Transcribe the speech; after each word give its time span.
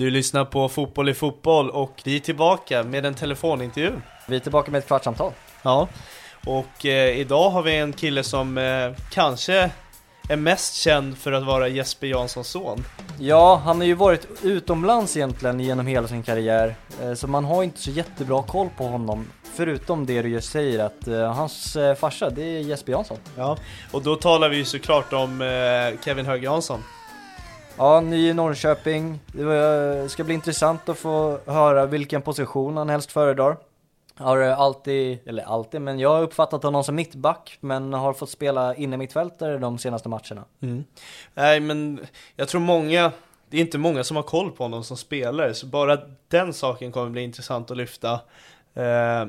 Du 0.00 0.10
lyssnar 0.10 0.44
på 0.44 0.68
Fotboll 0.68 1.08
i 1.08 1.14
fotboll 1.14 1.70
och 1.70 2.00
vi 2.04 2.16
är 2.16 2.20
tillbaka 2.20 2.82
med 2.82 3.06
en 3.06 3.14
telefonintervju. 3.14 3.92
Vi 4.28 4.36
är 4.36 4.40
tillbaka 4.40 4.70
med 4.70 4.78
ett 4.78 4.86
kvartssamtal. 4.86 5.32
Ja, 5.62 5.88
och 6.46 6.86
eh, 6.86 7.18
idag 7.18 7.50
har 7.50 7.62
vi 7.62 7.76
en 7.76 7.92
kille 7.92 8.22
som 8.22 8.58
eh, 8.58 8.92
kanske 9.10 9.70
är 10.28 10.36
mest 10.36 10.74
känd 10.74 11.18
för 11.18 11.32
att 11.32 11.46
vara 11.46 11.68
Jesper 11.68 12.06
Janssons 12.06 12.48
son. 12.48 12.84
Ja, 13.18 13.60
han 13.64 13.76
har 13.76 13.84
ju 13.84 13.94
varit 13.94 14.26
utomlands 14.42 15.16
egentligen 15.16 15.60
genom 15.60 15.86
hela 15.86 16.08
sin 16.08 16.22
karriär, 16.22 16.74
eh, 17.02 17.14
så 17.14 17.26
man 17.26 17.44
har 17.44 17.62
inte 17.62 17.80
så 17.80 17.90
jättebra 17.90 18.42
koll 18.42 18.68
på 18.76 18.84
honom. 18.84 19.26
Förutom 19.54 20.06
det 20.06 20.22
du 20.22 20.28
just 20.28 20.52
säger 20.52 20.78
att 20.78 21.08
eh, 21.08 21.34
hans 21.34 21.76
eh, 21.76 21.94
farsa, 21.94 22.30
det 22.30 22.42
är 22.42 22.60
Jesper 22.60 22.92
Jansson. 22.92 23.18
Ja, 23.36 23.56
och 23.90 24.02
då 24.02 24.16
talar 24.16 24.48
vi 24.48 24.56
ju 24.56 24.64
såklart 24.64 25.12
om 25.12 25.42
eh, 25.42 26.04
Kevin 26.04 26.26
Hög 26.26 26.44
Jansson. 26.44 26.84
Ja, 27.80 28.00
ny 28.00 28.28
i 28.28 28.34
Norrköping. 28.34 29.20
Det 29.32 30.00
eh, 30.00 30.06
ska 30.06 30.24
bli 30.24 30.34
intressant 30.34 30.88
att 30.88 30.98
få 30.98 31.38
höra 31.46 31.86
vilken 31.86 32.22
position 32.22 32.76
han 32.76 32.88
helst 32.88 33.12
föredrar. 33.12 33.56
Har 34.14 34.42
eh, 34.42 34.60
alltid, 34.60 35.18
eller 35.26 35.42
alltid, 35.42 35.80
men 35.80 35.98
jag 35.98 36.08
har 36.08 36.22
uppfattat 36.22 36.62
honom 36.62 36.84
som 36.84 36.94
mittback, 36.94 37.58
men 37.60 37.92
har 37.92 38.12
fått 38.12 38.30
spela 38.30 38.74
inne 38.74 38.96
mittfältare 38.96 39.58
de 39.58 39.78
senaste 39.78 40.08
matcherna. 40.08 40.44
Mm. 40.60 40.84
Nej, 41.34 41.60
men 41.60 42.00
jag 42.36 42.48
tror 42.48 42.60
många, 42.60 43.12
det 43.48 43.56
är 43.56 43.60
inte 43.60 43.78
många 43.78 44.04
som 44.04 44.16
har 44.16 44.22
koll 44.22 44.50
på 44.50 44.64
honom 44.64 44.84
som 44.84 44.96
spelare, 44.96 45.54
så 45.54 45.66
bara 45.66 45.98
den 46.28 46.52
saken 46.52 46.92
kommer 46.92 47.10
bli 47.10 47.22
intressant 47.22 47.70
att 47.70 47.76
lyfta. 47.76 48.12
Eh, 48.74 49.26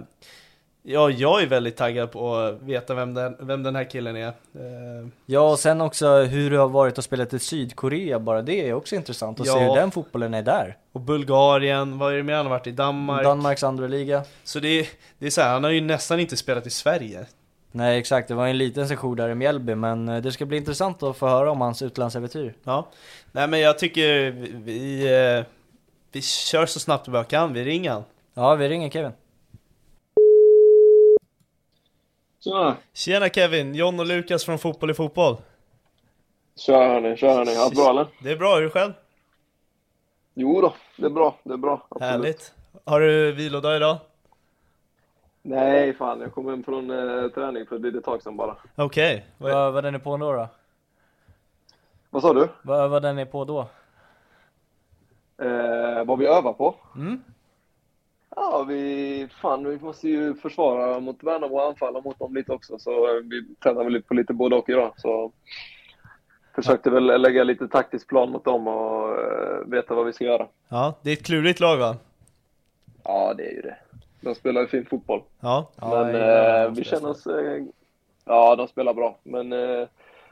ja, 0.84 1.10
jag 1.10 1.42
är 1.42 1.48
väldigt 1.48 1.78
taggad 1.78 2.12
på 2.12 2.36
att 2.36 2.62
veta 2.62 2.94
vem 2.94 3.14
den, 3.14 3.36
vem 3.40 3.64
den 3.64 3.76
här 3.76 3.90
killen 3.90 4.16
är. 4.16 4.28
Eh, 4.28 4.34
Ja, 5.26 5.52
och 5.52 5.60
sen 5.60 5.82
också 5.82 6.08
hur 6.22 6.50
det 6.52 6.58
har 6.58 6.70
varit 6.70 6.98
att 6.98 7.06
spela 7.06 7.26
till 7.26 7.40
Sydkorea, 7.40 8.20
bara 8.20 8.42
det 8.42 8.70
är 8.70 8.74
också 8.74 8.96
intressant 8.96 9.40
att 9.40 9.48
Ja. 9.48 9.54
se 9.54 9.60
hur 9.60 9.76
den 9.76 9.92
fotbollen 9.92 10.34
är 10.34 10.42
där. 10.42 10.78
och 10.92 11.02
Bulgarien, 11.02 11.98
vad 11.98 12.14
är 12.14 12.18
det 12.18 12.24
mer 12.24 12.34
han 12.34 12.46
har 12.46 12.50
varit 12.50 12.68
i? 12.68 12.72
Danmark? 12.72 13.24
Danmarks 13.24 13.64
andra 13.64 13.88
liga. 13.88 14.24
Så 14.44 14.60
det 14.60 14.88
det 15.20 15.26
är 15.26 15.30
så 15.30 15.42
här, 15.42 15.54
han 15.54 15.64
har 15.64 15.72
ju 15.72 15.82
nästan 15.82 16.20
inte 16.20 16.38
spelat 16.38 16.68
i 16.68 16.70
Sverige. 16.70 17.26
Nej 17.72 18.00
exakt, 18.00 18.28
det 18.28 18.34
var 18.34 18.48
en 18.48 18.58
liten 18.58 18.88
session 18.88 19.16
där 19.18 19.30
i 19.30 19.36
Mjällby 19.36 19.76
men 19.76 20.10
eh, 20.10 20.22
det 20.22 20.32
ska 20.32 20.46
bli 20.46 20.58
intressant 20.58 21.04
att 21.04 21.18
få 21.18 21.28
höra 21.28 21.52
om 21.52 21.62
hans 21.62 21.82
utlandsäventyr. 21.82 22.54
Ja. 22.64 22.88
Nej 23.32 23.48
men 23.48 23.60
jag 23.60 23.80
tycker 23.80 24.32
vi, 24.32 24.52
vi, 24.54 25.04
eh, 25.38 25.46
vi 26.12 26.22
kör 26.22 26.66
så 26.66 26.80
snabbt 26.80 27.08
vi 27.08 27.12
bara 27.12 27.24
kan, 27.24 27.54
vi 27.54 27.64
ringer 27.64 27.92
han. 27.92 28.04
Ja, 28.34 28.56
vi 28.56 28.70
ringer 28.70 28.90
Kevin. 28.90 29.12
Tjena! 32.44 32.76
Tjena 32.94 33.30
Kevin, 33.30 33.76
John 33.76 34.00
och 34.00 34.06
Lukas 34.06 34.46
från 34.46 34.60
Fotboll 34.60 34.92
i 34.92 34.94
Fotboll. 34.94 35.38
Kör 36.56 36.88
hörni, 36.88 37.18
kör 37.18 37.34
hörni. 37.36 37.56
Allt 37.56 37.76
bra 37.76 37.90
eller? 37.90 38.08
Det 38.24 38.32
är 38.32 38.38
bra, 38.38 38.50
hur 38.56 38.58
är 38.58 38.62
du 38.62 38.70
själv? 38.70 38.94
Jo 40.34 40.62
då, 40.62 40.74
det 40.98 41.06
är 41.06 41.10
bra, 41.10 41.36
det 41.44 41.54
är 41.54 41.58
bra. 41.58 41.88
Absolut. 41.90 42.12
Härligt. 42.12 42.54
Har 42.86 43.00
du 43.00 43.32
vilodag 43.32 43.76
idag? 43.76 43.98
Nej 45.42 45.94
fan, 45.94 46.22
jag 46.22 46.34
kom 46.34 46.48
hem 46.48 46.64
från 46.64 46.90
eh, 46.92 47.28
träning 47.30 47.66
för 47.66 47.76
ett 47.76 47.82
litet 47.82 48.04
tag 48.04 48.22
sedan 48.24 48.38
bara. 48.38 48.56
Okej. 48.76 49.26
Vad- 49.38 49.52
Vad 49.52 49.74
vad 49.74 49.84
den 49.84 49.96
är 49.96 50.00
på 50.00 50.18
då 50.18 50.32
då? 50.34 50.48
Vad 52.10 52.22
sa 52.22 52.34
du? 52.34 52.48
Vad 52.62 52.90
vad 52.90 53.02
den 53.02 53.18
är 53.20 53.26
på 53.26 53.46
då? 53.46 53.60
Eh, 55.46 56.04
vad 56.06 56.20
vi 56.20 56.26
övar 56.26 56.54
på? 56.54 56.76
Mm? 56.96 57.24
Ja, 58.36 58.66
vi, 58.68 59.28
fan, 59.42 59.70
vi 59.70 59.80
måste 59.80 60.10
ju 60.10 60.36
försvara 60.36 61.00
mot 61.00 61.24
Värnamo 61.24 61.56
och 61.56 61.68
anfalla 61.68 62.02
mot 62.02 62.20
dem 62.20 62.36
lite 62.36 62.52
också. 62.54 62.80
Så 62.80 62.92
eh, 62.92 63.22
vi 63.24 63.56
tränar 63.56 63.84
väl 63.84 63.94
lite 63.94 64.08
på 64.08 64.14
lite 64.14 64.34
både 64.34 64.56
och 64.56 64.70
idag. 64.70 64.94
Så 64.98 65.32
försökte 66.56 66.90
väl 66.90 67.22
lägga 67.22 67.44
lite 67.44 67.68
taktisk 67.68 68.08
plan 68.08 68.32
mot 68.32 68.46
dem 68.46 68.68
och 68.68 69.10
eh, 69.20 69.66
veta 69.66 69.96
vad 69.96 70.06
vi 70.06 70.14
ska 70.14 70.24
göra. 70.24 70.48
Ja, 70.70 70.94
det 71.02 71.10
är 71.10 71.14
ett 71.14 71.26
klurigt 71.26 71.60
lag 71.60 71.78
va? 71.78 71.96
Ja, 73.04 73.34
det 73.34 73.44
är 73.44 73.52
ju 73.52 73.62
det. 73.62 73.78
De 74.22 74.36
spelar 74.36 74.62
ju 74.62 74.68
fin 74.68 74.86
fotboll. 74.86 75.22
Ja. 75.40 75.70
Ja, 75.82 76.04
Men 76.04 76.16
eh, 76.16 76.62
hans 76.64 76.80
vi 76.80 76.84
känner 76.84 77.10
oss... 77.10 77.28
Eh, 77.28 77.64
ja, 78.26 78.56
de 78.56 78.68
spelar 78.68 78.94
bra. 78.94 79.18
Men 79.24 79.54
eh, 79.54 79.88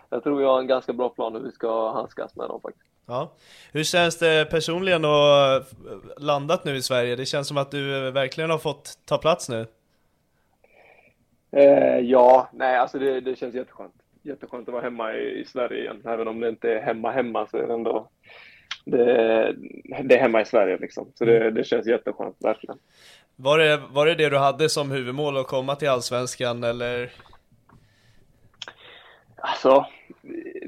jag 0.10 0.24
tror 0.24 0.38
vi 0.38 0.46
har 0.46 0.60
en 0.60 0.68
ganska 0.68 0.94
bra 0.94 1.10
plan 1.10 1.36
hur 1.36 1.42
vi 1.42 1.52
ska 1.52 1.92
handskas 1.92 2.36
med 2.36 2.48
dem 2.48 2.62
faktiskt. 2.62 2.86
ja. 3.06 3.32
Hur 3.72 3.84
känns 3.84 4.20
det 4.20 4.50
personligen 4.50 5.06
att 5.06 5.74
landat 6.18 6.66
nu 6.66 6.76
i 6.76 6.82
Sverige? 6.82 7.16
Det 7.16 7.26
känns 7.26 7.48
som 7.48 7.58
att 7.58 7.72
du 7.72 8.12
verkligen 8.12 8.50
har 8.50 8.58
fått 8.58 8.94
ta 9.06 9.18
plats 9.18 9.50
nu. 9.50 9.68
Eh, 11.52 12.00
ja, 12.00 12.50
nej 12.54 12.78
alltså 12.78 13.00
det, 13.00 13.22
det 13.22 13.36
känns 13.36 13.56
jätteskönt. 13.56 13.94
Jätteskönt 14.24 14.68
att 14.68 14.74
vara 14.74 14.84
hemma 14.84 15.14
i, 15.14 15.40
i 15.40 15.46
Sverige 15.46 15.82
igen. 15.82 16.02
Även 16.06 16.28
om 16.28 16.40
det 16.40 16.50
inte 16.50 16.72
är 16.72 16.82
hemma 16.82 17.12
hemma 17.12 17.48
så 17.48 17.58
är 17.58 17.68
det 17.68 17.74
ändå... 17.74 18.10
Det, 18.86 19.56
det 20.04 20.16
är 20.16 20.20
hemma 20.20 20.42
i 20.42 20.46
Sverige 20.46 20.78
liksom. 20.78 21.12
Så 21.16 21.26
det, 21.26 21.52
det 21.52 21.64
känns 21.64 21.88
jätteskönt, 21.88 22.36
verkligen. 22.40 22.78
Var 23.36 23.58
det, 23.58 23.82
var 23.92 24.06
det 24.06 24.16
det 24.16 24.30
du 24.30 24.38
hade 24.38 24.70
som 24.70 24.92
huvudmål 24.92 25.38
att 25.38 25.48
komma 25.48 25.76
till 25.76 25.90
Allsvenskan 25.90 26.64
eller? 26.64 27.12
Alltså, 29.36 29.86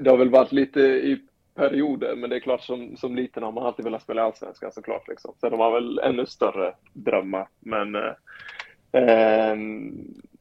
det 0.01 0.09
har 0.09 0.17
väl 0.17 0.29
varit 0.29 0.51
lite 0.51 0.79
i 0.79 1.21
perioder, 1.55 2.15
men 2.15 2.29
det 2.29 2.35
är 2.35 2.39
klart 2.39 2.61
som, 2.61 2.97
som 2.97 3.15
liten 3.15 3.43
har 3.43 3.51
man 3.51 3.65
alltid 3.65 3.85
velat 3.85 4.01
spela 4.01 4.21
i 4.21 4.25
Allsvenskan 4.25 4.71
såklart. 4.71 5.07
Liksom. 5.07 5.33
Sen 5.41 5.51
har 5.51 5.57
man 5.57 5.73
väl 5.73 5.99
ännu 5.99 6.25
större 6.25 6.73
drömmar. 6.93 7.47
Men 7.59 7.95
eh, 7.95 8.13
eh, 8.91 9.55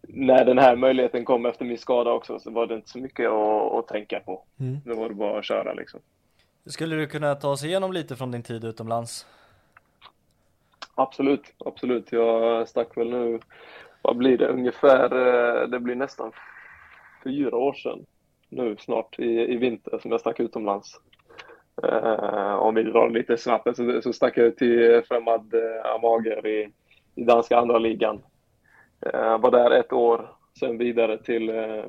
när 0.02 0.44
den 0.44 0.58
här 0.58 0.76
möjligheten 0.76 1.24
kom 1.24 1.46
efter 1.46 1.64
min 1.64 1.78
skada 1.78 2.12
också 2.12 2.38
så 2.38 2.50
var 2.50 2.66
det 2.66 2.74
inte 2.74 2.88
så 2.88 2.98
mycket 2.98 3.30
att, 3.30 3.72
att 3.72 3.88
tänka 3.88 4.20
på. 4.20 4.44
Mm. 4.60 4.80
Det 4.84 4.94
var 4.94 5.08
det 5.08 5.14
bara 5.14 5.38
att 5.38 5.44
köra 5.44 5.74
liksom. 5.74 6.00
Skulle 6.66 6.96
du 6.96 7.06
kunna 7.06 7.34
ta 7.34 7.48
oss 7.48 7.64
igenom 7.64 7.92
lite 7.92 8.16
från 8.16 8.30
din 8.30 8.42
tid 8.42 8.64
utomlands? 8.64 9.26
Absolut, 10.94 11.54
absolut. 11.58 12.12
Jag 12.12 12.68
stack 12.68 12.96
väl 12.96 13.10
nu, 13.10 13.40
vad 14.02 14.16
blir 14.16 14.38
det, 14.38 14.48
ungefär, 14.48 15.04
eh, 15.04 15.68
det 15.68 15.80
blir 15.80 15.94
nästan 15.94 16.32
fyra 17.24 17.56
år 17.56 17.72
sedan 17.72 18.06
nu 18.50 18.76
snart 18.76 19.18
i, 19.18 19.52
i 19.52 19.56
vinter 19.56 19.98
som 19.98 20.10
jag 20.10 20.20
stack 20.20 20.40
utomlands. 20.40 21.00
Eh, 21.82 22.54
om 22.54 22.74
vi 22.74 22.82
drar 22.82 23.10
lite 23.10 23.36
snabbt 23.36 23.76
så, 23.76 24.02
så 24.02 24.12
stack 24.12 24.38
jag 24.38 24.56
till 24.56 25.02
Främmad 25.08 25.54
eh, 25.54 25.94
Amager 25.94 26.46
i, 26.46 26.72
i 27.14 27.24
danska 27.24 27.58
andra 27.58 27.78
ligan. 27.78 28.22
Eh, 29.00 29.38
var 29.38 29.50
där 29.50 29.70
ett 29.70 29.92
år, 29.92 30.30
sen 30.58 30.78
vidare 30.78 31.18
till 31.18 31.48
eh, 31.48 31.84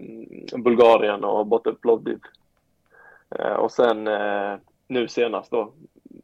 Bulgarien 0.58 1.24
och 1.24 1.48
Botel 1.48 1.76
Plovdiv. 1.76 2.20
Eh, 3.40 3.54
och 3.54 3.72
sen 3.72 4.08
eh, 4.08 4.56
nu 4.88 5.08
senast 5.08 5.52
då, 5.52 5.74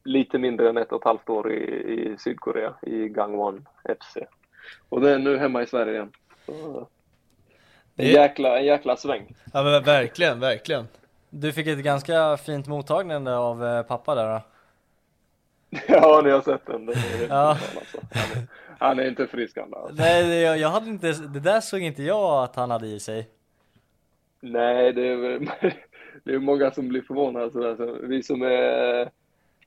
lite 0.03 0.37
mindre 0.37 0.69
än 0.69 0.77
ett 0.77 0.91
och 0.91 1.01
ett 1.01 1.07
halvt 1.07 1.29
år 1.29 1.51
i, 1.51 1.63
i 1.93 2.17
Sydkorea, 2.17 2.73
i 2.81 3.07
Gangwon 3.09 3.65
FC. 3.99 4.17
Och 4.89 5.01
det 5.01 5.11
är 5.11 5.19
nu 5.19 5.37
hemma 5.37 5.63
i 5.63 5.67
Sverige 5.67 5.93
igen. 5.93 6.11
Så, 6.45 6.87
en, 7.97 8.05
jäkla, 8.05 8.59
en 8.59 8.65
jäkla 8.65 8.97
sväng. 8.97 9.35
Ja 9.53 9.63
men 9.63 9.83
verkligen, 9.83 10.39
verkligen. 10.39 10.87
Du 11.29 11.51
fick 11.53 11.67
ett 11.67 11.79
ganska 11.79 12.37
fint 12.37 12.67
mottagande 12.67 13.37
av 13.37 13.65
eh, 13.65 13.83
pappa 13.83 14.15
där 14.15 14.33
då. 14.33 14.41
Ja, 15.87 16.21
ni 16.23 16.29
har 16.29 16.41
sett 16.41 16.65
den. 16.65 16.93
Ja. 17.29 17.49
alltså. 17.49 17.99
han, 18.11 18.37
är, 18.37 18.47
han 18.79 18.99
är 18.99 19.07
inte 19.07 19.27
frisk 19.27 19.57
han 19.57 19.73
alltså. 19.73 19.95
Nej, 20.03 20.41
jag, 20.41 20.57
jag 20.57 20.69
hade 20.69 20.89
inte, 20.89 21.11
det 21.11 21.39
där 21.39 21.61
såg 21.61 21.81
inte 21.81 22.03
jag 22.03 22.43
att 22.43 22.55
han 22.55 22.71
hade 22.71 22.87
i 22.87 22.99
sig. 22.99 23.29
Nej, 24.39 24.93
det 24.93 25.07
är, 25.07 25.39
det 26.23 26.33
är 26.33 26.39
många 26.39 26.71
som 26.71 26.87
blir 26.89 27.01
förvånade. 27.01 27.51
Sådär. 27.51 27.75
Så 27.75 28.07
vi, 28.07 28.23
som 28.23 28.41
är, 28.41 29.09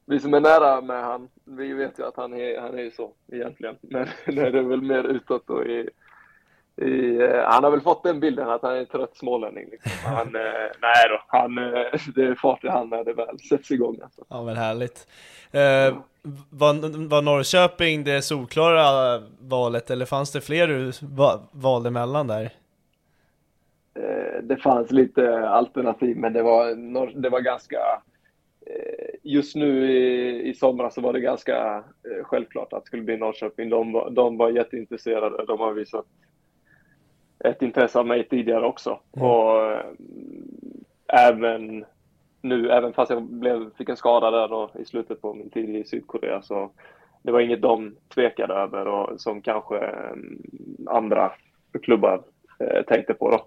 vi 0.05 0.21
som 0.21 0.35
är 0.35 0.41
nära 0.41 0.81
med 0.81 1.05
han, 1.05 1.29
vi 1.45 1.73
vet 1.73 1.99
ju 1.99 2.07
att 2.07 2.17
han 2.17 2.33
är, 2.33 2.61
han 2.61 2.79
är 2.79 2.83
ju 2.83 2.91
så 2.91 3.13
egentligen. 3.33 3.77
Men 3.81 4.07
det 4.27 4.43
är 4.43 4.63
väl 4.63 4.83
mer 4.83 5.05
utåt 5.05 5.47
då 5.47 5.65
i, 5.65 5.89
i, 6.81 7.17
eh, 7.23 7.43
han 7.45 7.65
har 7.65 7.71
väl 7.71 7.81
fått 7.81 8.03
den 8.03 8.21
bilden 8.21 8.49
att 8.51 8.63
han 8.63 8.73
är 8.73 8.77
en 8.81 8.87
trött 8.87 9.17
smålänning. 9.17 9.65
Liksom. 9.71 9.91
Han, 10.15 10.27
eh, 10.37 10.43
nej 10.83 11.09
då, 11.11 11.21
han, 11.27 11.59
eh, 11.59 11.65
det 12.15 12.23
är 12.25 12.35
fart 12.35 12.65
i 12.65 12.69
hand 12.69 12.91
när 12.91 13.05
det 13.05 13.13
väl 13.13 13.39
sätts 13.39 13.71
igång. 13.71 13.99
Alltså. 14.03 14.25
Ja 14.29 14.43
men 14.43 14.57
härligt. 14.57 15.07
Eh, 15.53 15.97
var, 16.51 17.09
var 17.09 17.23
Norrköping 17.23 18.05
det 18.05 18.23
solklara 18.23 19.23
valet 19.41 19.91
eller 19.91 20.05
fanns 20.07 20.33
det 20.33 20.41
fler 20.41 20.69
du 20.69 20.93
va, 21.03 21.41
valde 21.53 21.91
mellan 21.91 22.27
där? 22.27 22.51
Eh, 23.95 24.43
det 24.43 24.57
fanns 24.57 24.91
lite 24.91 25.49
alternativ, 25.49 26.17
men 26.17 26.33
det 26.33 26.43
var, 26.43 26.75
det 27.23 27.29
var 27.29 27.41
ganska... 27.41 27.79
eh, 28.67 29.07
Just 29.23 29.57
nu 29.57 29.93
i, 29.93 30.49
i 30.51 30.55
somras 30.55 30.95
så 30.95 31.01
var 31.01 31.13
det 31.13 31.21
ganska 31.21 31.85
självklart 32.23 32.73
att 32.73 32.83
det 32.85 32.87
skulle 32.87 33.03
bli 33.03 33.17
Norrköping. 33.17 33.69
De, 33.71 33.93
var- 33.93 34.11
de 34.11 34.37
var 34.37 34.51
jätteintresserade. 34.51 35.45
De 35.47 35.61
har 35.61 35.73
visat 35.73 36.05
ett 37.45 37.63
intresse 37.63 37.99
av 37.99 38.07
mig 38.07 38.29
tidigare 38.29 38.67
också. 38.67 39.01
Och 39.11 39.63
eh, 39.63 39.85
även 41.07 41.85
nu, 42.41 42.71
även 42.71 42.93
fast 42.93 43.11
jag 43.11 43.23
blev, 43.23 43.71
fick 43.75 43.89
en 43.89 43.97
skada 43.97 44.31
där 44.31 44.49
då 44.49 44.71
i 44.79 44.85
slutet 44.85 45.21
på 45.21 45.35
min 45.35 45.51
tid 45.51 45.77
i 45.77 45.85
Sydkorea 45.85 46.43
så 46.43 46.71
det 47.23 47.33
var 47.33 47.41
inget 47.41 47.63
de 47.63 47.97
tvekade 48.15 48.55
över 48.55 48.87
och 48.87 49.21
som 49.21 49.43
kanske 49.43 49.79
eh, 49.79 50.15
andra 50.87 51.33
klubbar 51.83 52.23
eh, 52.59 52.83
tänkte 52.83 53.15
på 53.15 53.31
då. 53.31 53.47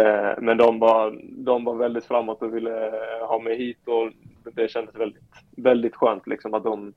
Eh, 0.00 0.34
men 0.38 0.56
de 0.56 0.78
var, 0.78 1.18
de 1.22 1.64
var 1.64 1.74
väldigt 1.74 2.04
framåt 2.04 2.42
och 2.42 2.54
ville 2.54 2.86
eh, 2.86 3.26
ha 3.26 3.38
mig 3.38 3.58
hit 3.58 3.88
och 3.88 4.10
det 4.54 4.70
kändes 4.70 4.94
väldigt, 4.94 5.22
väldigt 5.56 5.96
skönt 5.96 6.26
liksom 6.26 6.54
att 6.54 6.64
de, 6.64 6.94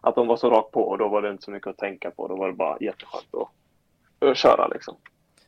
att 0.00 0.14
de 0.14 0.26
var 0.26 0.36
så 0.36 0.50
rakt 0.50 0.70
på 0.70 0.82
och 0.82 0.98
då 0.98 1.08
var 1.08 1.22
det 1.22 1.30
inte 1.30 1.42
så 1.42 1.50
mycket 1.50 1.66
att 1.66 1.78
tänka 1.78 2.10
på. 2.10 2.28
Då 2.28 2.36
var 2.36 2.46
det 2.46 2.54
bara 2.54 2.76
jätteskönt 2.80 3.34
att, 3.34 4.28
att 4.28 4.36
köra 4.36 4.66
liksom. 4.66 4.96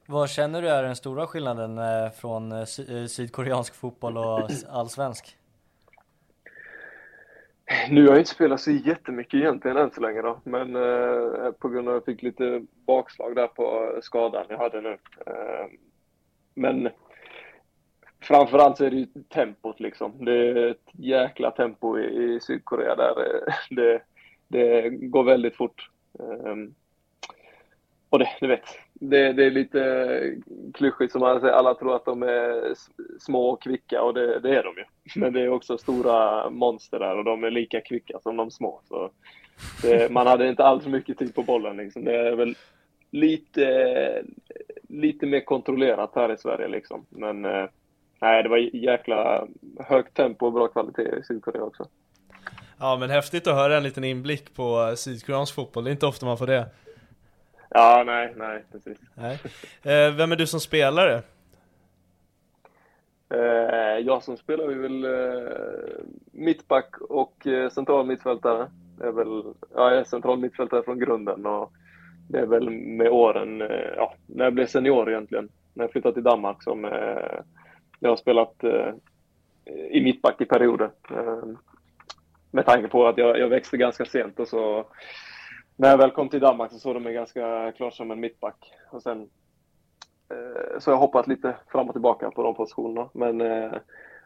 Vad 0.06 0.30
känner 0.30 0.62
du 0.62 0.68
är 0.68 0.82
den 0.82 0.96
stora 0.96 1.26
skillnaden 1.26 1.78
eh, 1.78 2.10
från 2.10 2.52
eh, 2.52 2.64
sy- 2.64 2.98
eh, 3.00 3.06
sydkoreansk 3.06 3.74
fotboll 3.74 4.16
och 4.18 4.50
allsvensk? 4.68 5.36
Nu 7.90 8.02
har 8.02 8.08
jag 8.10 8.18
inte 8.18 8.30
spelat 8.30 8.60
så 8.60 8.70
jättemycket 8.70 9.34
egentligen 9.34 9.76
än 9.76 9.90
så 9.90 10.00
länge 10.00 10.22
då, 10.22 10.40
men 10.44 10.76
eh, 10.76 11.50
på 11.58 11.68
grund 11.68 11.88
av 11.88 11.94
att 11.96 12.02
jag 12.06 12.14
fick 12.14 12.22
lite 12.22 12.62
bakslag 12.86 13.36
där 13.36 13.46
på 13.46 13.98
skadan 14.02 14.46
jag 14.48 14.58
hade 14.58 14.80
nu. 14.80 14.98
Eh, 15.26 15.66
men 16.54 16.88
framförallt 18.20 18.76
så 18.76 18.84
är 18.84 18.90
det 18.90 18.96
ju 18.96 19.06
tempot 19.28 19.80
liksom. 19.80 20.24
Det 20.24 20.32
är 20.48 20.70
ett 20.70 20.88
jäkla 20.92 21.50
tempo 21.50 21.98
i, 21.98 22.34
i 22.34 22.40
Sydkorea 22.40 22.94
där. 22.96 23.14
Det, 23.70 24.02
det 24.48 24.88
går 24.90 25.24
väldigt 25.24 25.56
fort. 25.56 25.90
Eh, 26.18 26.56
och 28.10 28.18
det, 28.18 28.28
du 28.40 28.46
vet, 28.46 28.64
det, 29.00 29.32
det 29.32 29.44
är 29.44 29.50
lite 29.50 30.34
klyschigt 30.74 31.12
som 31.12 31.20
man 31.20 31.40
säger, 31.40 31.54
alla 31.54 31.74
tror 31.74 31.96
att 31.96 32.04
de 32.04 32.22
är 32.22 32.74
små 33.20 33.48
och 33.50 33.62
kvicka 33.62 34.02
och 34.02 34.14
det, 34.14 34.40
det 34.40 34.56
är 34.56 34.62
de 34.62 34.74
ju. 34.76 34.84
Men 35.20 35.32
det 35.32 35.40
är 35.40 35.48
också 35.48 35.78
stora 35.78 36.50
monster 36.50 36.98
där 36.98 37.18
och 37.18 37.24
de 37.24 37.44
är 37.44 37.50
lika 37.50 37.80
kvicka 37.80 38.18
som 38.22 38.36
de 38.36 38.50
små. 38.50 38.80
Så 38.88 39.10
det, 39.82 40.10
man 40.10 40.26
hade 40.26 40.48
inte 40.48 40.64
alls 40.64 40.86
mycket 40.86 41.18
tid 41.18 41.34
på 41.34 41.42
bollen 41.42 41.76
liksom. 41.76 42.04
Det 42.04 42.16
är 42.16 42.36
väl 42.36 42.54
lite, 43.10 44.22
lite 44.88 45.26
mer 45.26 45.40
kontrollerat 45.40 46.10
här 46.14 46.32
i 46.32 46.38
Sverige 46.38 46.68
liksom. 46.68 47.06
Men 47.08 47.44
eh, 47.44 47.66
nej, 48.20 48.42
det 48.42 48.48
var 48.48 48.58
jäkla 48.58 49.46
högt 49.78 50.14
tempo 50.14 50.46
och 50.46 50.52
bra 50.52 50.68
kvalitet 50.68 51.18
i 51.20 51.22
Sydkorea 51.22 51.62
också. 51.62 51.86
Ja 52.78 52.96
men 53.00 53.10
häftigt 53.10 53.46
att 53.46 53.54
höra 53.54 53.76
en 53.76 53.82
liten 53.82 54.04
inblick 54.04 54.54
på 54.54 54.94
sydkoreansk 54.96 55.54
fotboll, 55.54 55.84
det 55.84 55.90
är 55.90 55.92
inte 55.92 56.06
ofta 56.06 56.26
man 56.26 56.38
får 56.38 56.46
det. 56.46 56.66
Ja, 57.70 58.02
nej, 58.06 58.34
nej, 58.36 58.64
precis. 58.72 58.98
Nej. 59.14 59.38
Eh, 59.82 60.14
vem 60.14 60.32
är 60.32 60.36
du 60.36 60.46
som 60.46 60.60
spelare? 60.60 61.22
Eh, 63.34 63.98
jag 64.06 64.22
som 64.22 64.36
spelar 64.36 64.64
är 64.64 64.74
väl 64.74 65.04
eh, 65.04 66.04
mittback 66.32 67.00
och 67.00 67.46
eh, 67.46 67.70
central 67.70 68.06
mittfältare. 68.06 68.70
Det 68.98 69.04
är 69.06 69.12
väl, 69.12 69.42
ja, 69.74 69.90
jag 69.90 69.98
är 69.98 70.04
central 70.04 70.38
mittfältare 70.38 70.82
från 70.82 70.98
grunden 70.98 71.46
och 71.46 71.72
det 72.28 72.38
är 72.38 72.46
väl 72.46 72.70
med 72.70 73.08
åren, 73.08 73.62
eh, 73.62 73.92
ja, 73.96 74.14
när 74.26 74.44
jag 74.44 74.54
blev 74.54 74.66
senior 74.66 75.10
egentligen, 75.10 75.48
när 75.74 75.84
jag 75.84 75.92
flyttade 75.92 76.14
till 76.14 76.22
Danmark 76.22 76.62
som 76.62 76.84
eh, 76.84 77.40
jag 78.00 78.10
har 78.10 78.16
spelat 78.16 78.64
eh, 78.64 78.92
i 79.90 80.04
mittback 80.04 80.40
i 80.40 80.44
perioder. 80.44 80.90
Med 82.50 82.66
tanke 82.66 82.88
på 82.88 83.06
att 83.06 83.18
jag, 83.18 83.38
jag 83.38 83.48
växte 83.48 83.76
ganska 83.76 84.04
sent 84.04 84.40
och 84.40 84.48
så 84.48 84.86
när 85.76 85.90
jag 85.90 85.98
väl 85.98 86.10
kom 86.10 86.28
till 86.28 86.40
Danmark 86.40 86.72
så 86.72 86.78
såg 86.78 86.94
de 86.94 87.02
mig 87.02 87.14
ganska 87.14 87.72
klart 87.72 87.94
som 87.94 88.10
en 88.10 88.20
mittback. 88.20 88.72
Och 88.90 89.02
sen 89.02 89.30
eh, 90.28 90.78
så 90.78 90.90
har 90.90 90.94
jag 90.94 91.00
hoppat 91.00 91.26
lite 91.26 91.56
fram 91.68 91.88
och 91.88 91.94
tillbaka 91.94 92.30
på 92.30 92.42
de 92.42 92.54
positionerna. 92.54 93.08
Men 93.12 93.40
eh, 93.40 93.72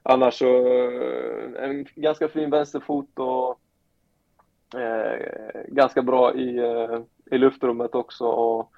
annars 0.03 0.35
så 0.35 0.67
eh, 0.67 1.65
en 1.65 1.87
ganska 1.95 2.29
fin 2.29 2.50
vänsterfot 2.50 3.19
och 3.19 3.61
eh, 4.81 5.27
ganska 5.69 6.03
bra 6.03 6.35
i, 6.35 6.59
eh, 6.59 7.00
i 7.31 7.39
luftrummet 7.39 7.95
också. 7.95 8.27
Och 8.27 8.73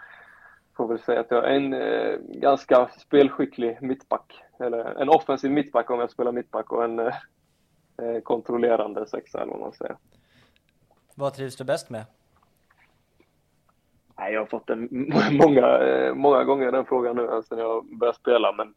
får 0.77 0.89
väl 0.89 0.99
säga 0.99 1.21
att 1.21 1.31
jag 1.31 1.45
är 1.45 1.57
en 1.57 1.73
eh, 1.73 2.19
ganska 2.41 2.89
spelskicklig 2.99 3.79
mittback. 3.83 4.43
Eller 4.61 4.85
en 5.03 5.09
offensiv 5.09 5.51
mittback 5.51 5.91
om 5.91 6.01
jag 6.01 6.11
spelar 6.11 6.33
mittback 6.33 6.73
och 6.73 6.85
en 6.85 6.99
eh, 6.99 7.15
eh 8.03 8.21
kontrollerande 8.23 9.07
sexa 9.07 9.43
eller 9.43 9.53
vad 9.53 9.61
man 9.61 9.73
säger. 9.73 9.97
Vad 11.15 11.35
trivs 11.35 11.57
du 11.57 11.65
bäst 11.65 11.91
med? 11.91 12.05
Nej, 14.21 14.33
jag 14.33 14.41
har 14.41 14.47
fått 14.47 14.67
den 14.67 14.89
många, 15.33 15.79
eh, 15.79 16.15
många 16.15 16.45
gånger 16.45 16.73
den 16.73 16.85
frågan 16.87 17.17
nu 17.17 17.43
sen 17.49 17.59
jag 17.59 17.85
började 17.99 18.19
spela. 18.19 18.53
Men 18.53 18.75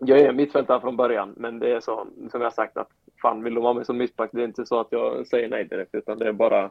jag 0.00 0.18
är 0.18 0.32
mittfältare 0.32 0.80
från 0.80 0.96
början, 0.96 1.34
men 1.36 1.58
det 1.58 1.72
är 1.72 1.80
så 1.80 2.06
som 2.30 2.40
jag 2.40 2.52
sagt 2.52 2.76
att 2.76 2.88
fan, 3.22 3.42
vill 3.44 3.54
de 3.54 3.64
ha 3.64 3.72
mig 3.72 3.84
som 3.84 3.96
mittback? 3.96 4.30
Det 4.32 4.40
är 4.40 4.44
inte 4.44 4.66
så 4.66 4.80
att 4.80 4.88
jag 4.90 5.26
säger 5.26 5.48
nej 5.48 5.64
direkt, 5.64 5.94
utan 5.94 6.18
det 6.18 6.28
är 6.28 6.32
bara 6.32 6.70